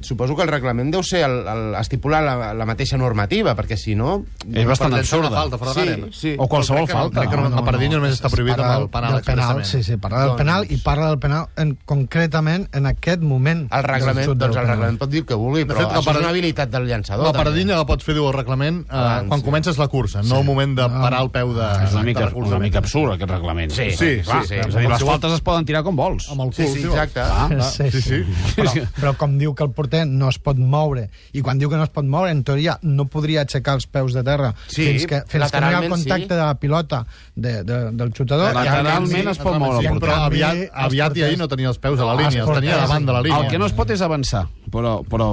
suposo 0.00 0.34
que 0.36 0.42
el 0.42 0.48
reglament 0.48 0.90
deu 0.92 1.02
ser 1.04 1.24
el, 1.26 1.34
el, 1.46 1.74
estipular 1.80 2.22
la, 2.24 2.52
la 2.56 2.66
mateixa 2.66 2.96
normativa, 2.96 3.54
perquè 3.58 3.76
si 3.76 3.94
no... 3.94 4.24
És 4.48 4.66
bastant 4.66 4.92
Per 4.94 5.00
absurda. 5.02 5.30
falta 5.30 5.58
Sí, 5.74 5.94
sí. 6.12 6.34
O 6.38 6.46
qualsevol 6.48 6.86
Crec 6.86 6.90
que 6.90 6.94
no, 6.94 7.00
falta. 7.02 7.20
Crec 7.20 7.30
que 7.30 7.36
no, 7.36 7.42
No, 7.42 7.48
no, 7.50 7.56
la 7.56 7.64
paradilla 7.66 7.96
no. 7.96 8.00
només 8.00 8.16
està 8.16 8.30
prohibit 8.32 8.58
amb 8.58 8.82
el 8.84 8.88
penal 8.90 9.12
del 9.18 9.24
penal, 9.24 9.64
sí, 9.64 9.82
sí, 9.82 9.96
parla 9.96 10.20
del 10.20 10.28
Doncs- 10.30 10.38
penal 10.38 10.66
i 10.70 10.76
parla 10.84 11.08
del 11.10 11.18
penal 11.18 11.46
en, 11.56 11.74
concretament 11.84 12.68
en 12.72 12.86
aquest 12.86 13.20
moment. 13.22 13.66
El 13.70 13.84
reglament, 13.84 14.26
doncs 14.34 14.56
el 14.56 14.66
reglament 14.66 14.98
pot 15.00 15.10
dir 15.12 15.24
que 15.28 15.34
vulgui, 15.38 15.64
però 15.68 15.82
fet, 15.82 15.92
la 15.92 16.00
això 16.00 16.14
és 16.16 16.20
una 16.22 16.30
habilitat 16.32 16.70
del 16.72 16.86
llançador. 16.88 17.24
La 17.26 17.32
també. 17.32 17.44
paradilla 17.44 17.76
la 17.80 17.86
pots 17.86 18.04
fer, 18.04 18.14
diu 18.16 18.26
el 18.30 18.34
reglament, 18.36 18.80
eh, 18.88 18.94
Abans, 18.96 19.28
quan 19.28 19.40
sí. 19.40 19.46
comences 19.46 19.78
la 19.78 19.88
cursa, 19.88 20.22
no 20.22 20.40
el 20.40 20.44
moment 20.48 20.74
de 20.78 20.88
parar 20.88 21.20
el 21.26 21.30
peu 21.30 21.52
de... 21.54 21.68
És 21.84 21.92
una 21.94 22.02
mica, 22.06 22.30
una 22.34 22.58
mica 22.58 22.78
absurd, 22.78 23.12
aquest 23.14 23.30
reglament. 23.30 23.70
Sí, 23.76 23.90
Sí, 24.00 24.10
clar, 24.24 24.42
sí, 24.46 24.54
sí. 24.54 24.60
És 24.60 24.74
a 24.74 24.78
dir, 24.80 24.88
les 24.90 25.04
faltes 25.04 25.32
es 25.36 25.40
poden 25.44 25.64
tirar 25.68 25.82
com 25.84 25.96
vols. 25.96 26.28
Amb 26.30 26.46
el 26.46 26.52
Sí, 26.54 26.64
cul, 26.64 26.74
sí, 26.76 26.84
vols. 26.86 26.94
exacte. 26.94 27.20
Ah, 27.20 27.48
Ah, 27.50 27.70
Sí, 27.70 27.90
sí, 27.90 28.00
sí. 28.02 28.20
Però, 28.56 28.72
però 28.96 29.12
com 29.16 29.36
diu 29.38 29.54
que 29.54 29.64
el 29.64 29.70
porter 29.80 30.04
no 30.06 30.28
es 30.30 30.38
pot 30.44 30.60
moure, 30.60 31.08
i 31.32 31.42
quan 31.42 31.58
diu 31.58 31.72
que 31.72 31.80
no 31.80 31.88
es 31.88 31.92
pot 31.94 32.04
moure, 32.04 32.30
en 32.30 32.44
teoria 32.44 32.76
no 32.84 33.08
podria 33.10 33.42
aixecar 33.46 33.74
els 33.80 33.88
peus 33.88 34.14
de 34.14 34.22
terra 34.26 34.52
Sí, 34.68 34.84
fins 34.84 35.06
que, 35.08 35.22
fins 35.26 35.50
que 35.50 35.60
no 35.64 35.70
hi 35.72 35.78
ha 35.80 35.82
contacte 35.88 36.28
sí. 36.28 36.36
de 36.36 36.40
la 36.44 36.54
pilota 36.60 37.02
de, 37.34 37.52
de, 37.64 37.78
del 37.96 38.12
xutador. 38.16 38.52
Lateralment 38.54 39.32
es 39.32 39.40
pot 39.40 39.56
moure 39.58 39.80
el 39.80 39.88
porter. 39.88 40.02
però 40.04 40.18
aviat, 40.28 40.62
aviat 40.86 41.16
i 41.16 41.24
ahir 41.26 41.38
no 41.40 41.48
tenia 41.50 41.72
els 41.72 41.80
peus 41.82 41.98
a 42.00 42.06
la 42.10 42.14
línia, 42.20 42.44
els 42.44 42.54
tenia 42.60 42.78
davant 42.84 43.06
de 43.08 43.16
la 43.16 43.22
línia. 43.24 43.40
El 43.42 43.50
que 43.50 43.58
no 43.62 43.66
es 43.70 43.74
pot 43.76 43.90
és 43.94 44.02
avançar, 44.04 44.44
però, 44.70 44.98
però 45.08 45.30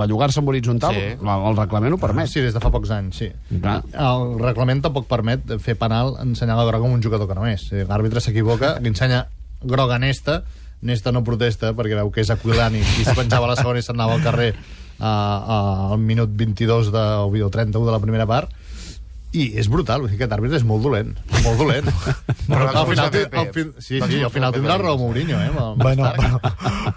bellugar-se 0.00 0.40
en 0.40 0.48
horitzontal, 0.48 0.94
Sí. 0.96 1.06
el, 1.20 1.56
reglament 1.58 1.94
ho 1.94 1.98
permet. 2.00 2.28
Sí, 2.32 2.40
des 2.40 2.54
de 2.56 2.60
fa 2.62 2.70
pocs 2.72 2.90
anys, 2.94 3.16
sí. 3.20 3.28
Clar. 3.60 3.80
El 3.92 4.38
reglament 4.40 4.82
tampoc 4.86 5.06
permet 5.10 5.44
fer 5.60 5.76
penal 5.78 6.16
ensenyar 6.22 6.56
la 6.58 6.64
groga 6.68 6.88
a 6.88 6.90
un 6.96 7.02
jugador 7.02 7.28
que 7.28 7.34
no 7.36 7.46
és. 7.46 7.68
Si 7.68 7.84
L'àrbitre 7.86 8.22
s'equivoca, 8.24 8.76
li 8.80 8.88
ensenya 8.92 9.26
groga 9.62 9.98
Nesta, 10.00 10.40
Nesta 10.86 11.12
no 11.12 11.24
protesta 11.26 11.74
perquè 11.76 11.98
veu 11.98 12.12
que 12.14 12.22
és 12.24 12.30
Aquilani 12.32 12.80
i 12.80 13.02
es 13.04 13.12
penjava 13.16 13.50
la 13.50 13.58
segona 13.58 13.80
i 13.80 13.84
se'n 13.84 13.98
anava 13.98 14.16
al 14.16 14.24
carrer 14.24 14.54
uh, 14.54 15.04
uh, 15.04 15.92
al 15.92 16.00
minut 16.00 16.32
22 16.32 16.92
de, 16.94 17.04
o 17.20 17.50
31 17.52 17.84
de 17.84 17.92
la 17.92 18.00
primera 18.00 18.28
part. 18.30 18.52
I 19.30 19.52
és 19.60 19.68
brutal, 19.70 20.02
vull 20.02 20.10
dir 20.10 20.16
que 20.18 20.24
aquest 20.24 20.38
àrbitre 20.38 20.58
és 20.58 20.66
molt 20.66 20.82
dolent 20.82 21.14
molt 21.44 21.60
dolent. 21.60 21.88
Però 21.90 22.24
Però 22.50 22.70
al 22.82 22.88
final, 22.88 23.18
al 23.42 23.52
fin, 23.54 23.72
sí, 23.78 24.00
Vaig 24.00 24.14
sí, 24.14 24.22
al 24.24 24.32
final 24.34 24.54
tindrà 24.54 24.78
raó 24.80 24.96
Mourinho 25.00 25.38
eh, 25.38 25.50
amb 25.50 25.82
Bueno, 25.82 26.10
però, 26.16 26.40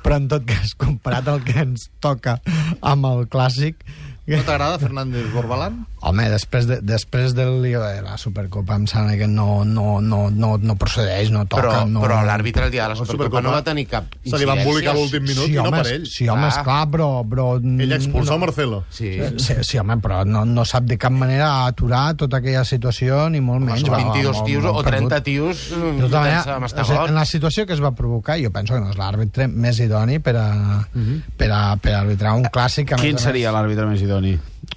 però 0.04 0.20
en 0.20 0.30
tot 0.32 0.48
cas, 0.50 0.74
comparat 0.80 1.30
el 1.32 1.44
que 1.46 1.60
ens 1.66 1.90
toca 2.04 2.40
amb 2.82 3.12
el 3.12 3.28
clàssic... 3.32 3.86
no 4.26 4.44
t'agrada 4.48 4.80
Fernández 4.80 5.26
Borbalán? 5.34 5.82
Home, 6.04 6.26
després, 6.32 6.68
de, 6.68 6.78
després 6.84 7.34
del 7.36 7.62
lío 7.64 7.82
de 7.84 8.02
la 8.04 8.18
Supercopa 8.20 8.76
em 8.80 8.86
sembla 8.88 9.18
que 9.20 9.28
no, 9.28 9.64
no, 9.68 10.00
no, 10.04 10.30
no, 10.32 10.54
no 10.60 10.76
procedeix, 10.80 11.32
no 11.32 11.44
toca... 11.44 11.62
Però, 11.64 11.82
no... 11.88 12.02
però 12.04 12.22
l'àrbitre 12.28 12.68
el 12.68 12.72
dia 12.72 12.86
de 12.86 12.94
la 12.94 13.00
La 13.00 13.08
Supercopa 13.08 13.42
no 13.44 13.52
va 13.52 13.62
tenir 13.64 13.86
cap 13.92 14.08
Se 14.24 14.40
li 14.40 14.48
va 14.48 14.56
embolicar 14.56 14.94
incidència. 14.94 15.00
l'últim 15.00 15.28
minut 15.28 15.48
sí, 15.48 15.52
i 15.52 15.60
no 15.60 15.66
home, 15.68 15.82
per 15.84 15.94
ell. 15.94 16.06
Sí, 16.08 16.28
home, 16.28 16.48
Clar. 16.48 16.54
esclar, 16.56 16.80
però... 16.94 17.08
però 17.28 17.48
Ell 17.60 17.96
expulsó 17.98 18.32
no, 18.32 18.38
a 18.38 18.44
Marcelo. 18.46 18.80
Sí. 18.90 19.12
Sí, 19.44 19.58
sí, 19.60 19.80
home, 19.80 20.00
però 20.04 20.22
no, 20.24 20.46
no 20.48 20.66
sap 20.68 20.88
de 20.88 20.98
cap 21.00 21.12
manera 21.12 21.52
aturar 21.68 22.06
tota 22.20 22.40
aquella 22.40 22.64
situació, 22.68 23.26
ni 23.34 23.44
molt 23.44 23.64
menys. 23.64 23.84
Són 23.84 23.92
va, 23.92 24.02
22 24.08 24.40
va, 24.40 24.46
tios 24.48 24.70
o 24.72 24.74
va, 24.78 24.86
30 24.88 25.04
perdut. 25.04 25.28
tios 25.28 25.66
De 25.74 26.08
tota 26.08 26.24
manera, 26.24 26.58
o 26.64 26.74
sigui, 26.74 27.00
en 27.10 27.20
la 27.20 27.28
situació 27.28 27.68
que 27.68 27.76
es 27.76 27.84
va 27.84 27.92
provocar, 27.96 28.40
jo 28.40 28.52
penso 28.56 28.76
que 28.76 28.84
no 28.84 28.92
és 28.92 29.00
l'àrbitre 29.00 29.50
més 29.52 29.84
idoni 29.84 30.20
per 30.24 30.36
a, 30.40 30.48
per 31.36 31.52
a, 31.52 31.64
per 31.76 31.96
a 31.96 32.02
arbitrar 32.06 32.36
un 32.40 32.48
clàssic. 32.48 32.96
Quin 33.04 33.20
seria 33.20 33.52
l'àrbitre 33.52 33.88
més 33.90 34.00
idoni? 34.00 34.13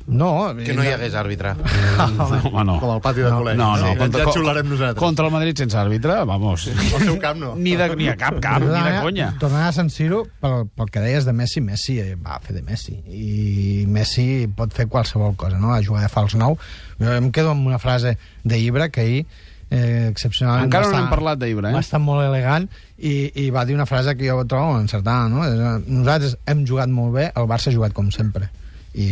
No, 0.07 0.55
Que 0.55 0.75
no 0.77 0.85
hi 0.85 0.93
hagués 0.95 1.15
àrbitre. 1.19 1.53
Home, 1.99 2.63
no. 2.69 2.77
Com 2.83 2.93
al 2.95 3.01
pati 3.03 3.25
de 3.25 3.31
col·legi. 3.31 3.59
No, 3.59 3.73
no. 3.81 3.89
Sí, 3.91 4.11
ja 4.15 4.27
xularem 4.31 4.69
nosaltres. 4.71 5.01
contra 5.03 5.27
el 5.27 5.35
Madrid 5.35 5.59
sense 5.59 5.79
àrbitre, 5.81 6.21
vamos. 6.29 6.69
Al 6.71 7.03
seu 7.03 7.19
camp 7.23 7.41
no. 7.43 7.55
Ni, 7.59 7.75
de, 7.79 7.89
ni 7.99 8.09
a 8.13 8.15
cap 8.21 8.39
camp, 8.43 8.69
ni 8.69 8.85
de 8.87 9.01
conya. 9.03 9.33
Tornant 9.43 9.67
a 9.67 9.73
San 9.75 9.91
Siro, 9.91 10.23
pel, 10.43 10.69
pel 10.79 10.93
que 10.95 11.03
deies 11.03 11.27
de 11.27 11.35
Messi, 11.35 11.65
Messi 11.65 11.99
eh, 12.03 12.15
va 12.15 12.39
fer 12.45 12.55
de 12.59 12.63
Messi. 12.67 13.01
I 13.11 13.85
Messi 13.91 14.47
pot 14.57 14.73
fer 14.77 14.87
qualsevol 14.93 15.35
cosa, 15.37 15.59
no? 15.59 15.75
A 15.75 15.83
jugar 15.83 16.07
de 16.07 16.13
fals 16.13 16.39
nou. 16.39 16.59
Jo 17.03 17.19
em 17.19 17.33
quedo 17.35 17.51
amb 17.57 17.67
una 17.67 17.83
frase 17.83 18.17
de 18.45 18.63
Ibra 18.63 18.89
que 18.95 19.03
ahir 19.03 19.27
eh, 19.71 20.09
excepcionalment 20.11 20.69
Encara 20.69 20.89
no 20.91 20.95
n'hem 20.97 21.09
parlat 21.11 21.41
d'Ibra, 21.41 21.71
eh? 21.71 21.77
va 21.77 21.83
estar 21.85 22.01
molt 22.03 22.25
elegant 22.25 22.69
i, 22.97 23.33
i 23.43 23.49
va 23.55 23.65
dir 23.67 23.77
una 23.77 23.87
frase 23.89 24.15
que 24.17 24.29
jo 24.29 24.45
trobo 24.49 24.79
encertada 24.81 25.29
no? 25.33 25.43
Eh, 25.45 25.73
nosaltres 25.87 26.37
hem 26.47 26.65
jugat 26.69 26.93
molt 26.93 27.17
bé 27.17 27.27
el 27.35 27.51
Barça 27.51 27.73
ha 27.73 27.75
jugat 27.75 27.97
com 27.97 28.11
sempre 28.15 28.49
i, 28.97 29.07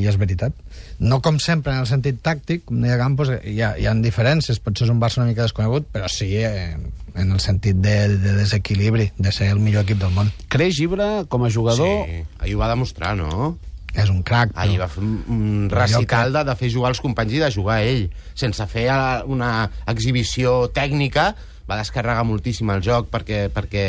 i 0.00 0.06
és 0.08 0.16
veritat 0.20 0.56
no 1.04 1.20
com 1.22 1.36
sempre 1.42 1.74
en 1.74 1.82
el 1.84 1.88
sentit 1.90 2.18
tàctic 2.24 2.64
com 2.68 2.80
deia 2.82 2.96
Campos, 3.00 3.30
hi 3.44 3.60
ha, 3.62 3.74
hi 3.78 3.86
ha 3.86 3.92
diferències 4.02 4.58
potser 4.64 4.88
és 4.88 4.92
un 4.94 4.98
Barça 5.02 5.20
una 5.20 5.28
mica 5.30 5.44
desconegut 5.44 5.86
però 5.92 6.08
sí 6.10 6.30
eh, 6.40 6.74
en 7.18 7.32
el 7.34 7.40
sentit 7.44 7.78
de, 7.84 7.96
de 8.18 8.34
desequilibri 8.40 9.10
de 9.18 9.32
ser 9.34 9.52
el 9.52 9.60
millor 9.62 9.84
equip 9.86 10.00
del 10.02 10.14
món 10.16 10.32
Creix 10.48 10.80
Ibra 10.84 11.24
com 11.28 11.44
a 11.44 11.50
jugador... 11.52 12.06
Sí, 12.08 12.22
ahir 12.40 12.56
ho 12.56 12.62
va 12.64 12.70
demostrar, 12.72 13.14
no? 13.18 13.56
és 13.98 14.10
un 14.12 14.20
crac 14.22 14.50
però- 14.52 14.62
Ahir 14.66 14.76
va 14.78 14.86
fer 14.92 15.00
un, 15.02 15.14
un 15.32 15.70
recital 15.72 16.32
de, 16.34 16.42
de 16.46 16.54
fer 16.60 16.68
jugar 16.70 16.90
els 16.92 17.00
companys 17.02 17.32
i 17.34 17.40
de 17.40 17.48
jugar 17.50 17.78
ell. 17.82 18.04
Sense 18.36 18.66
fer 18.70 18.84
eh, 18.92 19.22
una 19.26 19.70
exhibició 19.90 20.68
tècnica, 20.76 21.32
va 21.68 21.76
descarregar 21.76 22.22
moltíssim 22.24 22.70
el 22.72 22.80
joc 22.80 23.10
perquè, 23.12 23.50
perquè 23.52 23.82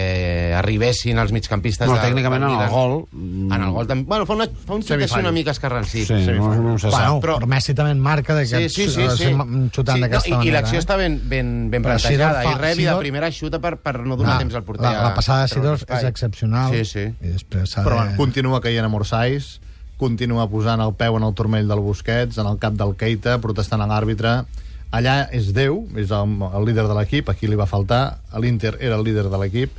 arribessin 0.57 1.17
els 1.21 1.31
migcampistes... 1.31 1.87
No, 1.87 1.95
de- 1.95 2.01
tècnicament 2.03 2.43
en 2.43 2.55
el 2.59 2.69
gol... 2.73 2.95
En 3.15 3.61
el 3.63 3.71
gol 3.71 3.87
també... 3.87 4.03
Bueno, 4.09 4.25
fa, 4.27 4.35
una, 4.35 4.47
fa 4.51 4.75
un 4.75 4.83
xut 4.83 4.97
així 4.97 5.19
una 5.21 5.31
mica 5.31 5.53
escarransit. 5.55 6.09
Sí, 6.09 6.17
no, 6.35 6.49
no 6.59 6.73
se 6.81 6.91
bueno, 6.91 7.19
però, 7.23 7.37
però 7.39 7.47
Messi 7.53 7.75
també 7.77 7.93
en 7.95 8.01
marca 8.03 8.35
de 8.35 8.43
que 8.49 8.65
Sí, 8.67 8.87
sí, 8.89 8.89
sí, 8.91 9.07
sí. 9.15 9.31
xutant 9.71 9.95
sí 9.95 10.03
d'aquesta 10.03 10.29
no, 10.29 10.35
i, 10.35 10.37
manera 10.37 10.49
I 10.49 10.55
l'acció 10.57 10.77
eh? 10.79 10.83
està 10.83 10.97
ben, 10.99 11.15
ben, 11.31 11.53
ben 11.71 11.85
Però 11.87 11.95
plantejada. 11.95 12.43
Fa- 12.43 12.51
I 12.51 12.59
Rebi 12.59 12.83
de 12.83 12.89
Sidorf- 12.89 12.99
primera 13.07 13.31
xuta 13.31 13.61
per, 13.63 13.73
per 13.79 13.95
no 14.03 14.17
donar 14.19 14.35
Ah, 14.35 14.39
temps 14.43 14.59
al 14.59 14.63
porter. 14.67 14.83
la, 14.85 15.07
la 15.07 15.13
passada 15.15 15.47
de 15.47 15.63
l'espai. 15.71 15.97
és 16.03 16.09
excepcional 16.11 16.75
Sí, 16.75 16.83
sí. 16.85 17.07
i 17.21 17.31
després 17.37 17.71
s'ha 17.71 17.83
Però 17.87 17.95
de... 17.95 18.03
bueno, 18.09 18.17
continua 18.19 18.59
caient 18.61 18.85
a 18.85 18.91
Morsais, 18.91 19.59
continua 19.99 20.45
posant 20.51 20.79
el 20.83 20.93
peu 20.99 21.15
en 21.17 21.23
el 21.27 21.33
turmell 21.35 21.67
del 21.67 21.79
Busquets, 21.83 22.37
en 22.39 22.47
el 22.47 22.59
cap 22.59 22.75
del 22.79 22.93
Keita, 22.99 23.39
protestant 23.43 23.81
a 23.83 23.87
l'àrbitre. 23.87 24.41
Allà 24.89 25.27
és 25.35 25.51
Déu, 25.53 25.83
és 26.01 26.09
el, 26.09 26.31
el 26.49 26.63
líder 26.65 26.87
de 26.89 26.95
l'equip, 26.97 27.29
aquí 27.29 27.47
li 27.47 27.57
va 27.59 27.69
faltar, 27.69 28.19
l'Inter 28.41 28.73
era 28.79 28.97
el 28.97 29.05
líder 29.05 29.27
de 29.29 29.37
l'equip, 29.37 29.75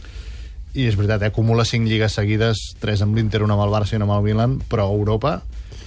i 0.79 0.87
és 0.87 0.95
veritat, 0.95 1.25
eh, 1.25 1.31
acumula 1.33 1.67
cinc 1.67 1.89
lligues 1.91 2.15
seguides, 2.15 2.61
tres 2.79 3.03
amb 3.03 3.19
l'Inter, 3.19 3.43
una 3.43 3.57
amb 3.57 3.65
el 3.67 3.75
Barça 3.75 3.97
i 3.97 3.99
una 3.99 4.07
amb 4.07 4.21
el 4.21 4.29
Milan, 4.31 4.61
però 4.71 4.87
a 4.87 4.95
Europa... 5.01 5.41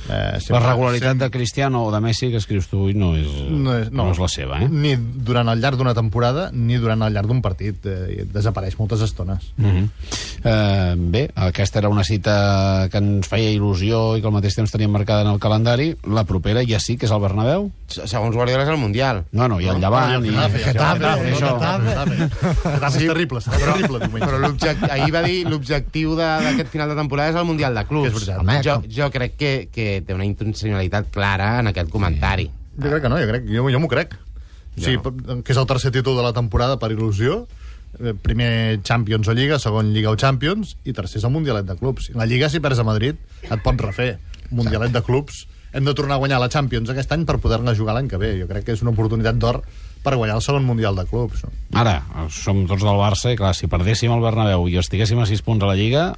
Eh, 0.09 0.39
La 0.49 0.59
regularitat 0.59 1.15
de 1.17 1.29
Cristiano 1.31 1.85
o 1.85 1.91
de 1.91 1.99
Messi 2.01 2.29
que 2.29 2.37
escrius 2.37 2.67
tu 2.67 2.77
avui 2.81 2.93
no 2.93 3.13
és, 3.15 3.27
no 3.49 3.77
és, 3.77 3.91
no, 3.91 4.03
no 4.03 4.11
és 4.11 4.19
la 4.19 4.27
seva, 4.27 4.59
eh? 4.61 4.67
Ni 4.69 4.95
durant 4.97 5.47
el 5.47 5.61
llarg 5.63 5.77
d'una 5.79 5.93
temporada, 5.95 6.49
ni 6.51 6.75
durant 6.75 7.01
el 7.07 7.13
llarg 7.13 7.27
d'un 7.27 7.41
partit. 7.41 7.85
Eh, 7.85 8.25
desapareix 8.33 8.77
moltes 8.79 9.01
estones. 9.01 9.53
Mm 9.57 9.65
-hmm. 9.71 9.89
uh, 10.43 10.95
bé, 11.11 11.29
aquesta 11.35 11.79
era 11.79 11.89
una 11.89 12.03
cita 12.03 12.87
que 12.91 12.97
ens 12.97 13.27
feia 13.27 13.51
il·lusió 13.51 14.17
i 14.17 14.21
que 14.21 14.27
al 14.27 14.33
mateix 14.33 14.55
temps 14.55 14.71
teníem 14.71 14.91
marcada 14.91 15.21
en 15.21 15.27
el 15.27 15.39
calendari. 15.39 15.95
La 16.03 16.23
propera 16.25 16.61
ja 16.67 16.79
sí 16.79 16.97
que 16.97 17.05
és 17.05 17.11
el 17.11 17.19
Bernabéu. 17.21 17.71
Se- 17.87 18.07
Segons 18.07 18.35
Guardiola 18.35 18.63
és 18.63 18.69
el 18.69 18.77
Mundial. 18.77 19.23
No, 19.31 19.47
no, 19.47 19.59
i 19.61 19.67
el 19.67 19.79
Llevant. 19.79 20.25
i... 20.25 20.29
Getafe, 20.29 20.57
Getafe, 20.59 20.99
Getafe, 21.03 21.33
Getafe. 21.33 21.87
Getafe. 21.87 22.15
Getafe 22.73 22.97
és 22.97 23.07
terrible, 23.07 23.37
és 23.39 23.45
terrible 23.45 23.99
diumenge. 23.99 24.27
Però 24.27 24.91
ahir 24.91 25.13
va 25.13 25.21
dir 25.23 25.47
l'objectiu 25.47 26.15
de- 26.15 26.23
d'aquest 26.43 26.69
final 26.69 26.89
de 26.89 26.95
temporada 26.95 27.29
és 27.29 27.35
el 27.35 27.45
Mundial 27.45 27.73
de 27.75 27.85
Clubs. 27.85 28.07
És 28.07 28.13
veritat. 28.13 28.39
Home, 28.39 28.61
jo, 28.63 28.81
jo 28.89 29.09
crec 29.11 29.35
que, 29.37 29.69
que 29.71 29.92
té 30.01 30.15
una 30.15 30.25
intencionalitat 30.25 31.11
clara 31.13 31.59
en 31.61 31.69
aquest 31.69 31.91
comentari. 31.93 32.49
Jo 32.77 32.89
crec 32.89 33.03
que 33.03 33.09
no, 33.09 33.19
jo, 33.21 33.27
crec, 33.29 33.45
jo, 33.47 33.67
jo 33.69 33.79
m'ho 33.79 33.91
crec. 33.91 34.17
Sí, 34.73 34.97
que 34.97 35.53
és 35.53 35.59
el 35.61 35.67
tercer 35.69 35.91
títol 35.93 36.17
de 36.17 36.23
la 36.25 36.33
temporada 36.33 36.79
per 36.81 36.89
il·lusió. 36.95 37.43
Eh, 37.99 38.15
Primer 38.17 38.81
Champions 38.81 39.29
o 39.29 39.35
Lliga, 39.37 39.59
segon 39.61 39.93
Lliga 39.93 40.09
o 40.09 40.17
Champions, 40.17 40.75
i 40.83 40.93
tercer 40.97 41.19
és 41.21 41.27
el 41.27 41.33
Mundialet 41.35 41.67
de 41.69 41.75
Clubs. 41.77 42.09
La 42.17 42.25
Lliga, 42.25 42.49
si 42.49 42.59
perds 42.63 42.81
a 42.81 42.87
Madrid, 42.87 43.19
et 43.43 43.59
pot 43.61 43.77
refer. 43.77 44.15
Mundialet 44.49 44.93
de 44.93 45.03
Clubs. 45.05 45.45
Hem 45.73 45.85
de 45.85 45.93
tornar 45.97 46.15
a 46.15 46.21
guanyar 46.21 46.39
la 46.41 46.49
Champions 46.53 46.89
aquest 46.89 47.11
any 47.13 47.23
per 47.25 47.39
poder-la 47.41 47.73
jugar 47.77 47.95
l'any 47.95 48.09
que 48.09 48.17
ve. 48.21 48.35
Jo 48.41 48.49
crec 48.49 48.65
que 48.65 48.73
és 48.73 48.81
una 48.81 48.93
oportunitat 48.93 49.37
d'or 49.41 49.61
per 50.03 50.17
guanyar 50.17 50.35
el 50.37 50.43
segon 50.45 50.65
Mundial 50.65 50.97
de 50.97 51.05
Clubs. 51.09 51.45
no? 51.45 51.53
Ara, 51.79 51.95
som 52.29 52.65
tots 52.69 52.83
del 52.83 52.99
Barça 52.99 53.33
i 53.33 53.37
clar, 53.37 53.53
si 53.57 53.69
perdéssim 53.69 54.11
el 54.13 54.21
Bernabéu 54.21 54.67
i 54.69 54.77
estiguéssim 54.81 55.21
a 55.21 55.25
6 55.29 55.41
punts 55.45 55.63
a 55.63 55.69
la 55.69 55.77
Lliga, 55.77 56.11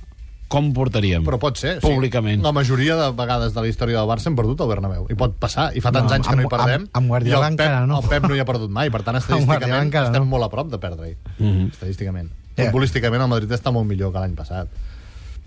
com 0.48 0.72
portaríem? 0.74 1.24
Però 1.25 1.40
pot 1.42 1.58
ser. 1.58 1.80
Públicament. 1.82 2.40
Sí. 2.40 2.44
La 2.46 2.52
majoria 2.54 2.96
de 3.00 3.12
vegades 3.18 3.54
de 3.56 3.62
la 3.62 3.68
història 3.68 3.98
del 4.00 4.08
Barça 4.08 4.28
hem 4.30 4.36
perdut 4.38 4.62
el 4.62 4.68
Bernabéu. 4.70 5.08
I 5.10 5.16
pot 5.20 5.36
passar. 5.42 5.72
I 5.75 5.82
fa 5.82 5.92
tants 5.92 6.10
No, 6.12 6.16
anys 6.16 6.28
que 6.28 6.36
no 6.36 6.44
hi 6.44 6.52
perdem. 6.52 6.82
amb- 6.86 6.90
amb 7.02 7.08
Guardiola 7.08 7.50
I 7.50 7.52
el 7.52 7.58
Pep, 7.58 7.66
encara 7.68 7.86
no. 7.88 8.00
El 8.02 8.10
Pep 8.10 8.24
no 8.30 8.36
hi 8.36 8.40
ha 8.40 8.46
perdut 8.46 8.70
mai. 8.70 8.90
Per 8.90 9.02
tant, 9.04 9.18
estadísticament 9.22 9.82
encara 9.90 10.08
estem 10.12 10.24
no. 10.24 10.30
molt 10.30 10.44
a 10.46 10.50
prop 10.50 10.70
de 10.70 10.78
perdre-hi. 10.78 11.16
Mhm. 11.40 11.72
Estadísticament. 11.72 12.30
Ja. 12.56 12.66
Futbolísticament 12.70 13.22
el 13.22 13.28
Madrid 13.28 13.52
està 13.52 13.72
molt 13.72 13.88
millor 13.90 14.14
que 14.14 14.20
l'any 14.20 14.36
passat. 14.36 14.68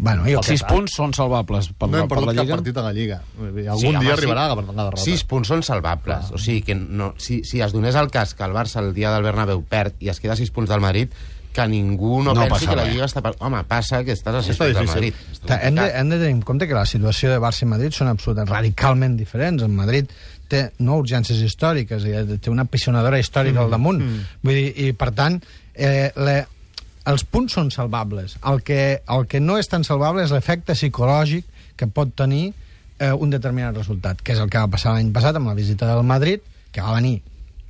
Bueno, 0.00 0.22
jo, 0.30 0.38
6 0.46 0.62
punts 0.62 0.92
són 0.94 1.10
salvables 1.12 1.72
per, 1.74 1.88
No 1.90 1.98
hem 1.98 2.06
per 2.06 2.18
perdut 2.18 2.28
la 2.28 2.34
cap 2.36 2.44
Lliga? 2.44 2.54
partit 2.56 2.76
a 2.76 2.82
la 2.82 2.92
Lliga. 2.92 3.16
I 3.40 3.64
Algun 3.66 3.80
Sí, 3.80 3.86
home, 3.88 3.98
dia 4.04 4.14
sí. 4.14 4.20
arribarà 4.22 4.44
la, 4.46 4.54
la 4.54 4.84
derrota. 4.84 5.02
Sis 5.02 5.24
punts 5.24 5.48
són 5.48 5.64
salvables. 5.66 6.30
O 6.30 6.38
sigui, 6.38 6.62
que 6.62 6.76
no, 6.76 7.14
si, 7.18 7.42
si 7.42 7.60
es 7.60 7.72
donés 7.72 7.96
el 7.96 8.08
cas 8.08 8.34
que 8.34 8.44
el 8.44 8.52
Barça 8.52 8.78
el 8.78 8.94
dia 8.94 9.10
del 9.10 9.24
Bernabéu 9.26 9.64
perd 9.66 9.94
i 9.98 10.08
es 10.12 10.20
queda 10.20 10.34
a 10.34 10.36
sis 10.36 10.52
punts 10.54 10.70
del 10.70 10.80
Madrid, 10.80 11.10
que 11.52 11.66
ningú 11.68 12.22
no, 12.22 12.34
No 12.34 12.46
pensi 12.46 12.68
que 12.68 12.76
la. 12.78 12.86
Lliga 12.88 13.06
està... 13.08 13.22
Per... 13.24 13.34
Home, 13.44 13.62
passa 13.68 14.02
que 14.06 14.14
estàs 14.14 14.36
a 14.36 14.42
del 14.42 14.74
difícil. 14.74 14.90
Madrid. 14.92 15.20
Està 15.34 15.60
hem, 15.66 15.78
de, 15.78 15.86
hem 16.00 16.12
de 16.12 16.18
tenir 16.20 16.34
en 16.36 16.42
compte 16.46 16.68
que 16.68 16.76
la 16.76 16.86
situació 16.86 17.32
de 17.32 17.38
Barça 17.42 17.64
i 17.66 17.70
Madrid 17.70 17.96
són 17.96 18.10
absolutament 18.12 18.52
radicalment 18.52 19.16
diferents. 19.18 19.64
En 19.66 19.74
Madrid 19.74 20.12
té 20.48 20.68
no 20.84 20.98
urgències 21.02 21.40
històriques, 21.44 22.04
i 22.08 22.38
té 22.38 22.52
una 22.52 22.64
pisonadora 22.68 23.18
històrica 23.20 23.64
al 23.64 23.74
damunt. 23.74 24.00
Vull 24.44 24.56
dir, 24.56 24.70
I, 24.88 24.92
per 24.96 25.10
tant, 25.16 25.40
eh, 25.74 26.08
le, 26.16 26.38
els 27.08 27.24
punts 27.24 27.58
són 27.58 27.72
salvables. 27.74 28.38
El 28.48 28.62
que, 28.64 29.02
el 29.04 29.26
que 29.28 29.40
no 29.40 29.58
és 29.60 29.68
tan 29.68 29.84
salvable 29.84 30.24
és 30.24 30.32
l'efecte 30.34 30.76
psicològic 30.76 31.46
que 31.78 31.88
pot 31.88 32.14
tenir 32.16 32.52
eh, 32.98 33.12
un 33.12 33.30
determinat 33.30 33.76
resultat, 33.76 34.22
que 34.22 34.34
és 34.34 34.42
el 34.42 34.50
que 34.50 34.60
va 34.60 34.70
passar 34.72 34.94
l'any 34.96 35.12
passat 35.14 35.36
amb 35.38 35.50
la 35.50 35.56
visita 35.58 35.88
del 35.90 36.04
Madrid, 36.06 36.44
que 36.72 36.84
va 36.84 36.96
venir 36.96 37.18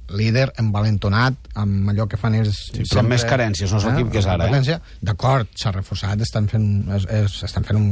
líder, 0.08 0.52
envalentonat, 0.60 1.50
amb 1.60 1.90
allò 1.92 2.06
que 2.08 2.18
fan 2.20 2.38
ells... 2.38 2.56
Sí, 2.72 2.84
però 2.88 3.02
amb 3.02 3.12
més 3.12 3.24
carències, 3.28 3.72
no 3.72 3.80
és 3.80 3.86
l'equip 3.90 4.12
que 4.14 4.22
és 4.22 4.28
ara, 4.30 4.48
eh? 4.48 4.78
D'acord, 5.04 5.50
s'ha 5.58 5.72
reforçat, 5.74 6.20
estan 6.24 6.48
fent, 6.50 6.68
es, 6.96 7.06
es, 7.20 7.38
estan 7.48 7.66
fent 7.68 7.80
un 7.80 7.88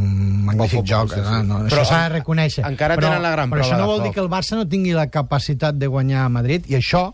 magnífic 0.48 0.80
futbol, 0.80 1.10
joc. 1.10 1.14
sí, 1.16 1.22
sí. 1.22 1.40
No, 1.46 1.62
no, 1.62 1.62
Però 1.68 1.82
això 1.82 1.90
s'ha 1.92 2.02
de 2.06 2.14
reconèixer. 2.18 2.66
encara 2.68 2.96
però, 2.96 3.10
tenen 3.10 3.24
la 3.26 3.32
gran 3.34 3.52
però 3.52 3.60
prova 3.60 3.74
això 3.74 3.80
no 3.80 3.90
vol 3.90 4.06
dir 4.06 4.14
que 4.14 4.22
el 4.24 4.30
Barça 4.32 4.56
no 4.56 4.68
tingui 4.68 4.94
la 4.96 5.08
capacitat 5.12 5.76
de 5.76 5.90
guanyar 5.92 6.24
a 6.24 6.30
Madrid, 6.32 6.70
i 6.72 6.78
això 6.80 7.10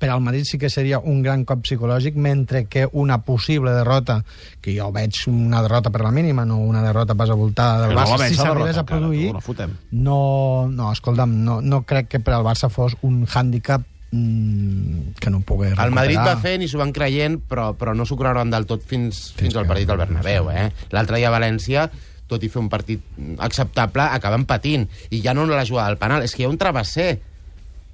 per 0.00 0.08
al 0.08 0.22
Madrid 0.24 0.46
sí 0.48 0.56
que 0.58 0.70
seria 0.72 0.98
un 0.98 1.20
gran 1.22 1.44
cop 1.44 1.60
psicològic, 1.66 2.16
mentre 2.16 2.64
que 2.72 2.86
una 2.90 3.20
possible 3.22 3.70
derrota, 3.76 4.22
que 4.64 4.72
jo 4.72 4.88
veig 4.96 5.12
una 5.28 5.60
derrota 5.60 5.92
per 5.92 6.00
la 6.00 6.10
mínima, 6.10 6.46
no 6.48 6.56
una 6.56 6.80
derrota 6.82 7.14
pas 7.14 7.28
avoltada 7.30 7.84
del 7.84 7.94
no 7.94 8.00
Barça, 8.00 8.16
veig, 8.16 8.32
si 8.32 8.40
s'arribés 8.40 8.80
a 8.80 8.86
produir, 8.88 9.28
encara, 9.28 9.68
no, 9.92 10.66
no, 10.72 10.90
escolta'm, 10.90 11.36
no, 11.44 11.60
no 11.60 11.82
crec 11.84 12.08
que 12.16 12.22
per 12.24 12.38
al 12.38 12.48
Barça 12.48 12.72
fos 12.72 12.96
un 13.04 13.26
hàndicap 13.28 13.84
mm, 14.10 15.16
que 15.20 15.30
no 15.30 15.40
pugui 15.40 15.70
recuperar. 15.70 15.88
El 15.88 15.96
Madrid 15.96 16.20
va 16.20 16.36
fent 16.40 16.64
i 16.64 16.68
s'ho 16.70 16.80
van 16.80 16.92
creient, 16.96 17.40
però, 17.48 17.70
però 17.78 17.94
no 17.96 18.06
s'ho 18.06 18.18
creuran 18.20 18.52
del 18.52 18.68
tot 18.70 18.84
fins, 18.86 19.30
fins 19.38 19.56
al 19.56 19.68
partit 19.70 19.88
del 19.90 20.00
Bernabéu. 20.00 20.50
Eh? 20.50 20.68
L'altre 20.94 21.20
dia 21.20 21.30
a 21.30 21.34
València, 21.34 21.88
tot 22.30 22.44
i 22.46 22.52
fer 22.52 22.62
un 22.62 22.70
partit 22.70 23.02
acceptable, 23.42 24.06
acaben 24.06 24.46
patint. 24.46 24.86
I 25.10 25.22
ja 25.24 25.34
no 25.34 25.48
la 25.50 25.66
jugada 25.66 25.90
del 25.90 26.00
penal, 26.00 26.24
és 26.26 26.34
que 26.34 26.44
hi 26.44 26.48
ha 26.48 26.52
un 26.52 26.60
travesser. 26.60 27.10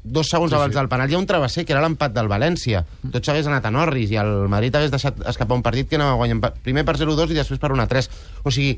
Dos 0.07 0.29
segons 0.31 0.53
sí, 0.53 0.55
abans 0.55 0.71
sí. 0.71 0.79
del 0.79 0.87
penal 0.87 1.11
hi 1.11 1.17
ha 1.17 1.19
un 1.19 1.27
travesser, 1.27 1.65
que 1.67 1.75
era 1.75 1.81
l'empat 1.83 2.13
del 2.15 2.29
València. 2.31 2.85
Tot 3.11 3.27
s'hagués 3.27 3.49
anat 3.51 3.65
a 3.67 3.73
Norris 3.75 4.13
i 4.15 4.21
el 4.23 4.47
Madrid 4.53 4.77
hagués 4.79 4.93
deixat 4.93 5.19
escapar 5.33 5.57
un 5.59 5.65
partit 5.67 5.89
que 5.91 5.99
anava 5.99 6.15
guanyant 6.21 6.45
primer 6.63 6.85
per 6.87 6.95
0-2 7.01 7.35
i 7.35 7.41
després 7.41 7.59
per 7.59 7.73
1-3. 7.75 8.11
O 8.47 8.55
sigui, 8.55 8.77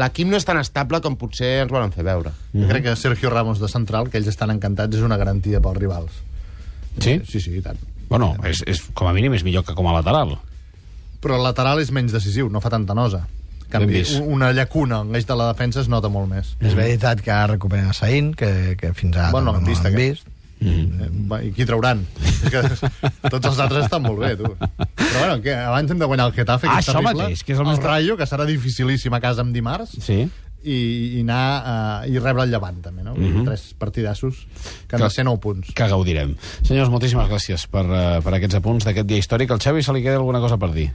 l'equip 0.00 0.30
no 0.30 0.40
és 0.40 0.48
tan 0.48 0.62
estable 0.62 1.02
com 1.04 1.18
potser 1.20 1.58
ens 1.66 1.74
volen 1.74 1.92
fer 1.92 2.06
veure. 2.06 2.32
Jo 2.54 2.70
crec 2.70 2.88
que 2.88 2.96
Sergio 2.96 3.34
Ramos 3.34 3.60
de 3.60 3.68
central, 3.68 4.08
que 4.08 4.22
ells 4.22 4.32
estan 4.32 4.54
encantats, 4.56 4.96
és 4.96 5.04
una 5.04 5.20
garantia 5.20 5.60
pels 5.60 5.84
rivals. 5.84 6.22
Sí? 7.00 7.20
Sí, 7.28 7.40
sí, 7.40 7.56
i 7.58 7.62
tant. 7.62 7.78
Bueno, 8.08 8.34
és, 8.44 8.60
és, 8.66 8.82
com 8.94 9.08
a 9.08 9.12
mínim 9.16 9.32
és 9.34 9.42
millor 9.44 9.64
que 9.64 9.74
com 9.74 9.86
a 9.88 9.94
lateral. 9.96 10.36
Però 11.24 11.38
el 11.38 11.42
lateral 11.42 11.80
és 11.80 11.90
menys 11.90 12.12
decisiu, 12.12 12.50
no 12.52 12.60
fa 12.60 12.70
tanta 12.70 12.94
nosa. 12.94 13.24
En 13.64 13.70
canvi, 13.80 13.94
vist. 14.04 14.20
una 14.20 14.52
llacuna 14.52 15.00
en 15.02 15.10
l'eix 15.10 15.24
de 15.26 15.34
la 15.34 15.48
defensa 15.52 15.80
es 15.80 15.88
nota 15.90 16.08
molt 16.12 16.28
més. 16.30 16.52
És 16.60 16.76
veritat 16.78 17.20
que 17.24 17.32
ara 17.32 17.54
recuperen 17.56 17.88
a 17.90 17.96
Saïn, 17.96 18.34
que, 18.38 18.76
que 18.78 18.92
fins 18.94 19.16
ara 19.16 19.32
Bueno, 19.34 19.50
no, 19.52 19.58
l'hem 19.58 19.66
vist, 19.66 19.82
l'hem 19.82 19.96
aquest. 19.98 20.28
Eh, 20.64 21.08
va, 21.28 21.40
I 21.42 21.50
qui 21.52 21.64
trauran? 21.66 22.04
És 22.22 22.44
que 22.52 22.60
tots 23.32 23.48
els 23.50 23.58
altres 23.58 23.88
estan 23.88 24.04
molt 24.04 24.20
bé, 24.22 24.30
tu. 24.38 24.52
Però 24.54 25.18
bueno, 25.18 25.40
que 25.42 25.56
abans 25.58 25.90
hem 25.90 25.98
de 25.98 26.06
guanyar 26.06 26.28
el 26.30 26.36
Getafe, 26.36 26.68
que 26.68 26.76
Ah, 26.76 26.78
és 26.84 26.88
això 26.92 27.02
mateix, 27.02 27.42
que 27.42 27.52
és 27.56 27.58
el 27.58 27.66
el 27.66 27.72
més- 27.72 27.82
Rayo, 27.82 28.16
que 28.20 28.28
serà 28.30 28.46
dificilíssim 28.46 29.12
a 29.12 29.20
casa 29.20 29.42
amb 29.42 29.52
dimarts. 29.56 29.96
Sí. 30.04 30.22
I, 30.64 31.18
i 31.18 31.20
anar 31.20 32.02
uh, 32.04 32.10
i 32.10 32.18
rebre 32.18 32.42
el 32.44 32.50
llevant 32.50 32.80
també, 32.82 33.02
no? 33.04 33.14
Mm 33.14 33.24
-hmm. 33.30 33.44
Tres 33.44 33.74
partidassos 33.78 34.46
que 34.88 34.96
han 34.96 35.00
Que- 35.02 35.08
de 35.08 35.10
ser 35.10 35.24
9 35.24 35.38
punts. 35.40 35.72
Que 35.74 35.88
gaudirem. 35.88 36.36
Senyors, 36.62 36.88
moltíssimes 36.90 37.28
gràcies 37.28 37.66
per, 37.68 37.84
uh, 37.84 38.22
per 38.24 38.34
aquests 38.34 38.54
apunts 38.56 38.84
d'aquest 38.84 39.06
dia 39.06 39.18
històric. 39.18 39.50
Al 39.50 39.58
Xavi 39.60 39.82
se 39.82 39.92
li 39.92 40.02
queda 40.02 40.16
alguna 40.16 40.40
cosa 40.40 40.56
per 40.56 40.72
dir? 40.72 40.90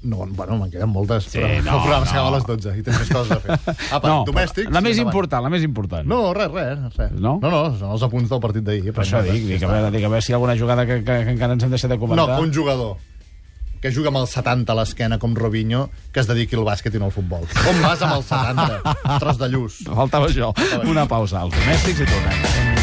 No, 0.00 0.18
bueno, 0.30 0.56
me'n 0.58 0.70
queden 0.70 0.90
moltes, 0.90 1.24
Sí, 1.24 1.38
però 1.38 1.48
no, 1.48 1.54
el 1.56 1.62
programa 1.82 2.00
no. 2.00 2.06
s'acaba 2.06 2.28
a 2.28 2.30
les 2.30 2.44
12 2.46 2.78
i 2.78 2.82
tens 2.84 2.98
més 3.00 3.08
coses 3.10 3.32
a 3.32 3.40
fer. 3.40 3.58
Apa, 3.96 4.08
no, 4.08 4.24
domèstics... 4.24 4.70
la 4.70 4.80
més 4.80 4.92
endavant. 4.92 5.08
important, 5.08 5.42
la 5.42 5.48
més 5.50 5.62
important. 5.64 6.06
No, 6.06 6.32
res, 6.34 6.50
res, 6.52 6.78
res. 6.96 7.10
No? 7.18 7.40
No, 7.42 7.50
no, 7.50 7.76
són 7.76 7.90
els 7.90 8.02
apunts 8.02 8.28
del 8.30 8.38
partit 8.40 8.62
d'ahir. 8.62 8.92
Per 8.92 9.02
això 9.04 9.20
dic, 9.24 9.42
dic, 9.44 9.62
a 9.62 9.66
veure, 9.66 9.90
dic, 9.90 10.04
a 10.04 10.08
veure 10.08 10.22
si 10.22 10.30
hi 10.30 10.34
ha 10.34 10.36
alguna 10.36 10.56
jugada 10.56 10.86
que, 10.86 11.02
que, 11.02 11.24
que 11.24 11.30
encara 11.32 11.52
ens 11.54 11.64
hem 11.64 11.70
deixat 11.70 11.90
de 11.90 11.96
No, 11.96 12.00
comentar. 12.00 12.36
que 12.36 12.42
un 12.42 12.54
jugador 12.54 12.96
que 13.82 13.92
juga 13.94 14.12
amb 14.12 14.22
el 14.22 14.26
70 14.30 14.72
a 14.72 14.78
l'esquena 14.78 15.18
com 15.22 15.36
Robinho, 15.38 15.88
que 16.12 16.22
es 16.22 16.30
dediqui 16.30 16.58
al 16.58 16.66
bàsquet 16.68 16.94
i 16.94 17.02
no 17.02 17.10
al 17.10 17.14
futbol. 17.14 17.46
On 17.68 17.84
vas 17.84 18.02
amb 18.02 18.18
el 18.18 18.26
70? 18.26 18.96
Tros 19.22 19.40
de 19.40 19.52
lluç. 19.54 19.82
Faltava 19.88 20.30
això. 20.32 20.52
Una 20.86 21.08
pausa 21.10 21.44
als 21.44 21.56
domèstics 21.56 22.04
i 22.04 22.12
tornem. 22.12 22.77